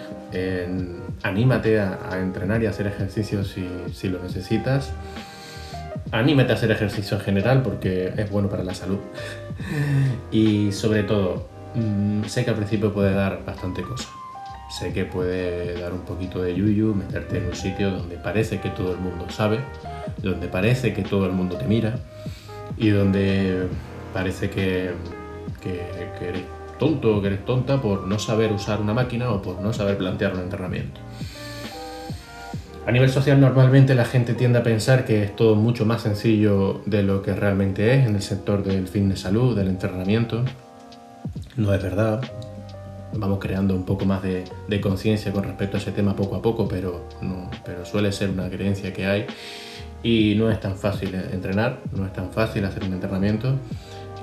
anímate 1.23 1.81
a, 1.81 2.19
entrenar 2.21 2.63
y 2.63 2.67
a 2.67 2.71
hacer 2.71 2.87
ejercicios 2.87 3.49
si, 3.49 3.69
si 3.93 4.09
lo 4.09 4.23
necesitas 4.23 4.93
anímate 6.19 6.53
a 6.53 6.55
hacer 6.55 6.71
ejercicio 6.71 7.17
en 7.17 7.23
general 7.23 7.63
porque 7.63 8.13
es 8.17 8.31
bueno 8.31 8.49
para 8.49 8.65
la 8.65 8.75
salud. 8.75 8.99
y 10.31 10.73
sobre 10.73 11.03
todo, 11.03 11.49
mm, 11.75 12.25
sé 12.25 12.45
que 12.45 12.51
al 12.51 12.57
principio 12.57 12.93
puede 12.93 13.15
dar 13.15 13.45
bastante 13.45 13.83
cosa. 13.83 14.09
Sé 14.79 14.93
que 14.93 15.05
puede 15.05 15.81
dar 15.81 15.93
un 15.93 16.01
poquito 16.01 16.43
de 16.43 16.55
yuyu, 16.55 16.95
meterte 16.95 17.39
en 17.39 17.47
un 17.47 17.55
sitio 17.55 17.91
donde 17.91 18.17
parece 18.17 18.61
que 18.61 18.71
todo 18.71 18.93
el 18.93 18.99
mundo 18.99 19.27
sabe, 19.29 19.61
donde 20.19 20.49
parece 20.49 20.95
que 20.95 21.03
todo 21.03 21.27
el 21.27 21.33
mundo 21.33 21.57
te 21.57 21.67
mira 21.67 21.97
y 22.77 22.89
donde 22.89 23.69
parece 24.13 24.51
que, 24.51 24.91
que, 25.65 25.81
que 26.19 26.29
eres 26.29 26.43
tonto 26.79 27.17
o 27.17 27.21
que 27.21 27.29
eres 27.29 27.45
tonta 27.45 27.81
por 27.81 28.07
no 28.07 28.19
saber 28.19 28.53
usar 28.53 28.81
una 28.81 28.95
máquina 28.95 29.31
o 29.31 29.43
por 29.43 29.61
no 29.61 29.73
saber 29.73 29.99
plantear 29.99 30.35
un 30.35 30.41
entrenamiento. 30.41 31.01
A 32.87 32.93
nivel 32.93 33.09
social 33.09 33.41
normalmente 33.41 33.95
la 33.95 34.05
gente 34.05 34.35
tiende 34.35 34.59
a 34.59 34.63
pensar 34.63 35.07
que 35.07 35.23
es 35.23 35.35
todo 35.35 35.55
mucho 35.55 35.87
más 35.87 36.03
sencillo 36.03 36.83
de 36.85 37.03
lo 37.03 37.23
que 37.23 37.35
realmente 37.35 37.95
es 37.95 38.07
en 38.07 38.15
el 38.15 38.21
sector 38.21 38.63
del 38.63 38.89
fitness 38.89 39.21
salud, 39.21 39.57
del 39.57 39.69
entrenamiento. 39.69 40.45
No 41.57 41.73
es 41.73 41.83
verdad. 41.83 42.21
Vamos 43.15 43.39
creando 43.39 43.75
un 43.75 43.85
poco 43.85 44.05
más 44.05 44.23
de, 44.23 44.45
conciencia 44.83 45.33
con 45.33 45.45
respecto 45.45 45.79
a 45.79 45.81
ese 45.81 45.93
tema 45.93 46.15
poco 46.15 46.37
a 46.37 46.43
poco, 46.43 46.69
pero, 46.69 47.09
no, 47.23 47.49
pero 47.65 47.87
suele 47.87 48.13
ser 48.13 48.29
una 48.29 48.51
creencia 48.51 48.93
que 48.93 49.07
hay. 49.07 49.27
Y 50.03 50.35
no 50.37 50.51
es 50.51 50.61
tan 50.61 50.77
fácil 50.77 51.15
entrenar, 51.15 51.81
no 51.93 52.05
es 52.05 52.13
tan 52.13 52.33
fácil 52.33 52.67
hacer 52.67 52.85
un 52.85 52.93
entrenamiento, 52.93 53.57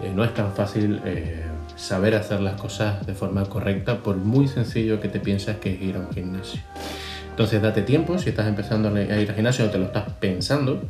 eh, 0.04 0.12
no 0.16 0.24
es 0.24 0.34
tan 0.34 0.52
fácil 0.54 1.02
eh, 1.06 1.44
saber 1.76 2.16
hacer 2.16 2.42
las 2.42 2.60
cosas 2.60 3.06
de 3.06 3.14
forma 3.14 3.46
correcta 3.46 3.98
por 3.98 4.18
muy 4.18 4.48
sencillo 4.48 5.00
que 5.00 5.10
te 5.10 5.20
piensas 5.20 5.58
que 5.58 5.74
es 5.74 5.82
ir 5.82 5.96
a 5.96 6.00
un 6.00 6.12
gimnasio. 6.12 6.62
Entonces 7.30 7.62
date 7.62 7.82
tiempo, 7.82 8.18
si 8.18 8.30
estás 8.30 8.48
empezando 8.48 8.90
a 8.90 9.02
ir 9.02 9.30
al 9.30 9.36
gimnasio 9.36 9.66
o 9.66 9.70
te 9.70 9.78
lo 9.78 9.86
estás 9.86 10.10
pensando, 10.20 10.82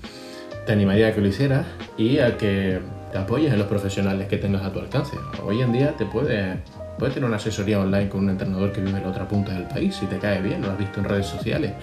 te 0.65 0.71
animaría 0.71 1.07
a 1.07 1.13
que 1.13 1.21
lo 1.21 1.27
hicieras 1.27 1.65
y 1.97 2.19
a 2.19 2.37
que 2.37 2.79
te 3.11 3.17
apoyes 3.17 3.51
en 3.51 3.59
los 3.59 3.67
profesionales 3.67 4.27
que 4.27 4.37
tengas 4.37 4.63
a 4.63 4.71
tu 4.71 4.79
alcance. 4.79 5.17
Hoy 5.45 5.61
en 5.61 5.71
día 5.71 5.95
te 5.97 6.05
puedes, 6.05 6.57
puedes 6.97 7.13
tener 7.13 7.27
una 7.27 7.37
asesoría 7.37 7.79
online 7.79 8.09
con 8.09 8.21
un 8.21 8.29
entrenador 8.29 8.71
que 8.71 8.81
vive 8.81 8.97
en 8.97 9.03
la 9.03 9.09
otra 9.09 9.27
punta 9.27 9.53
del 9.53 9.67
país, 9.67 9.95
si 9.95 10.05
te 10.05 10.17
cae 10.17 10.41
bien, 10.41 10.61
lo 10.61 10.71
has 10.71 10.77
visto 10.77 10.99
en 10.99 11.05
redes 11.05 11.25
sociales, 11.25 11.73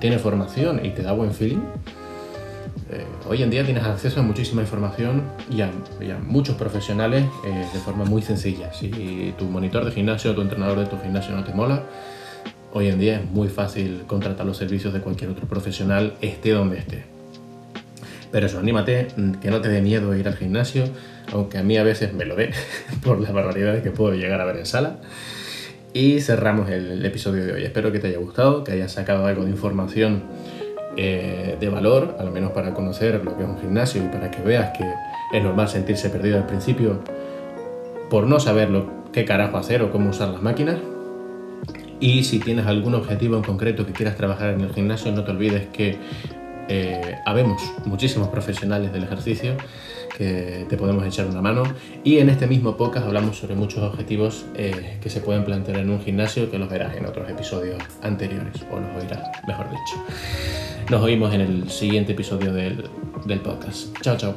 tiene 0.00 0.18
formación 0.18 0.84
y 0.84 0.90
te 0.90 1.02
da 1.02 1.12
buen 1.12 1.32
feeling. 1.32 1.60
Eh, 2.92 3.04
hoy 3.26 3.42
en 3.42 3.50
día 3.50 3.64
tienes 3.64 3.84
acceso 3.84 4.20
a 4.20 4.22
muchísima 4.22 4.60
información 4.62 5.22
y 5.50 5.62
a, 5.62 5.70
muchos 6.18 6.56
profesionales 6.56 7.24
eh, 7.44 7.66
de 7.72 7.78
forma 7.80 8.04
muy 8.04 8.22
sencilla. 8.22 8.72
Si 8.72 9.34
tu 9.38 9.46
monitor 9.46 9.84
de 9.84 9.92
gimnasio 9.92 10.32
o 10.32 10.34
tu 10.34 10.42
entrenador 10.42 10.78
de 10.78 10.86
tu 10.86 10.98
gimnasio 10.98 11.34
no 11.34 11.44
te 11.44 11.52
mola, 11.52 11.84
Hoy 12.74 12.88
en 12.88 12.98
día 12.98 13.16
es 13.16 13.30
muy 13.30 13.48
fácil 13.48 14.04
contratar 14.06 14.46
los 14.46 14.56
servicios 14.56 14.94
de 14.94 15.00
cualquier 15.00 15.28
otro 15.28 15.46
profesional, 15.46 16.14
esté 16.22 16.52
donde 16.52 16.78
esté. 16.78 17.04
Pero 18.30 18.46
eso, 18.46 18.58
anímate, 18.58 19.08
que 19.42 19.50
no 19.50 19.60
te 19.60 19.68
dé 19.68 19.82
miedo 19.82 20.16
ir 20.16 20.26
al 20.26 20.36
gimnasio, 20.36 20.84
aunque 21.32 21.58
a 21.58 21.62
mí 21.62 21.76
a 21.76 21.82
veces 21.82 22.14
me 22.14 22.24
lo 22.24 22.34
dé 22.34 22.50
por 23.04 23.20
las 23.20 23.30
barbaridades 23.30 23.82
que 23.82 23.90
puedo 23.90 24.14
llegar 24.14 24.40
a 24.40 24.46
ver 24.46 24.56
en 24.56 24.64
sala. 24.64 25.00
Y 25.92 26.20
cerramos 26.20 26.70
el, 26.70 27.04
episodio 27.04 27.44
de 27.44 27.52
hoy. 27.52 27.64
Espero 27.64 27.92
que 27.92 27.98
te 27.98 28.06
haya 28.06 28.16
gustado, 28.16 28.64
que 28.64 28.72
hayas 28.72 28.92
sacado 28.92 29.26
algo 29.26 29.44
de 29.44 29.50
información 29.50 30.22
eh, 30.96 31.56
de 31.58 31.68
valor, 31.68 32.16
al 32.18 32.30
menos 32.30 32.52
para 32.52 32.74
conocer 32.74 33.24
lo 33.24 33.36
que 33.36 33.42
es 33.42 33.48
un 33.48 33.58
gimnasio 33.58 34.04
y 34.04 34.08
para 34.08 34.30
que 34.30 34.42
veas 34.42 34.76
que 34.76 34.84
es 35.32 35.42
normal 35.42 35.68
sentirse 35.68 36.10
perdido 36.10 36.36
al 36.36 36.46
principio 36.46 37.00
por 38.10 38.26
no 38.26 38.38
saber 38.40 38.68
lo, 38.68 39.10
qué 39.12 39.24
carajo 39.24 39.56
hacer 39.56 39.82
o 39.82 39.90
cómo 39.90 40.10
usar 40.10 40.28
las 40.28 40.42
máquinas. 40.42 40.76
Y 41.98 42.24
si 42.24 42.40
tienes 42.40 42.66
algún 42.66 42.94
objetivo 42.94 43.36
en 43.36 43.42
concreto 43.42 43.86
que 43.86 43.92
quieras 43.92 44.16
trabajar 44.16 44.50
en 44.50 44.60
el 44.60 44.72
gimnasio, 44.72 45.12
no 45.12 45.24
te 45.24 45.30
olvides 45.30 45.66
que 45.68 45.96
eh, 46.68 47.16
habemos 47.24 47.62
muchísimos 47.84 48.28
profesionales 48.28 48.92
del 48.92 49.04
ejercicio 49.04 49.56
te 50.68 50.76
podemos 50.76 51.06
echar 51.06 51.26
una 51.26 51.40
mano. 51.40 51.62
Y 52.04 52.18
en 52.18 52.28
este 52.28 52.46
mismo 52.46 52.76
podcast 52.76 53.06
hablamos 53.06 53.38
sobre 53.38 53.54
muchos 53.54 53.82
objetivos 53.82 54.44
eh, 54.54 54.98
que 55.00 55.10
se 55.10 55.20
pueden 55.20 55.44
plantear 55.44 55.78
en 55.78 55.90
un 55.90 56.00
gimnasio 56.00 56.50
que 56.50 56.58
los 56.58 56.68
verás 56.68 56.96
en 56.96 57.06
otros 57.06 57.28
episodios 57.28 57.82
anteriores, 58.02 58.54
o 58.70 58.80
los 58.80 59.02
oirás, 59.02 59.28
mejor 59.46 59.70
dicho. 59.70 60.04
Nos 60.90 61.02
oímos 61.02 61.32
en 61.34 61.40
el 61.40 61.70
siguiente 61.70 62.12
episodio 62.12 62.52
del 62.52 63.40
podcast. 63.42 63.96
Chao, 64.02 64.16
chao. 64.16 64.34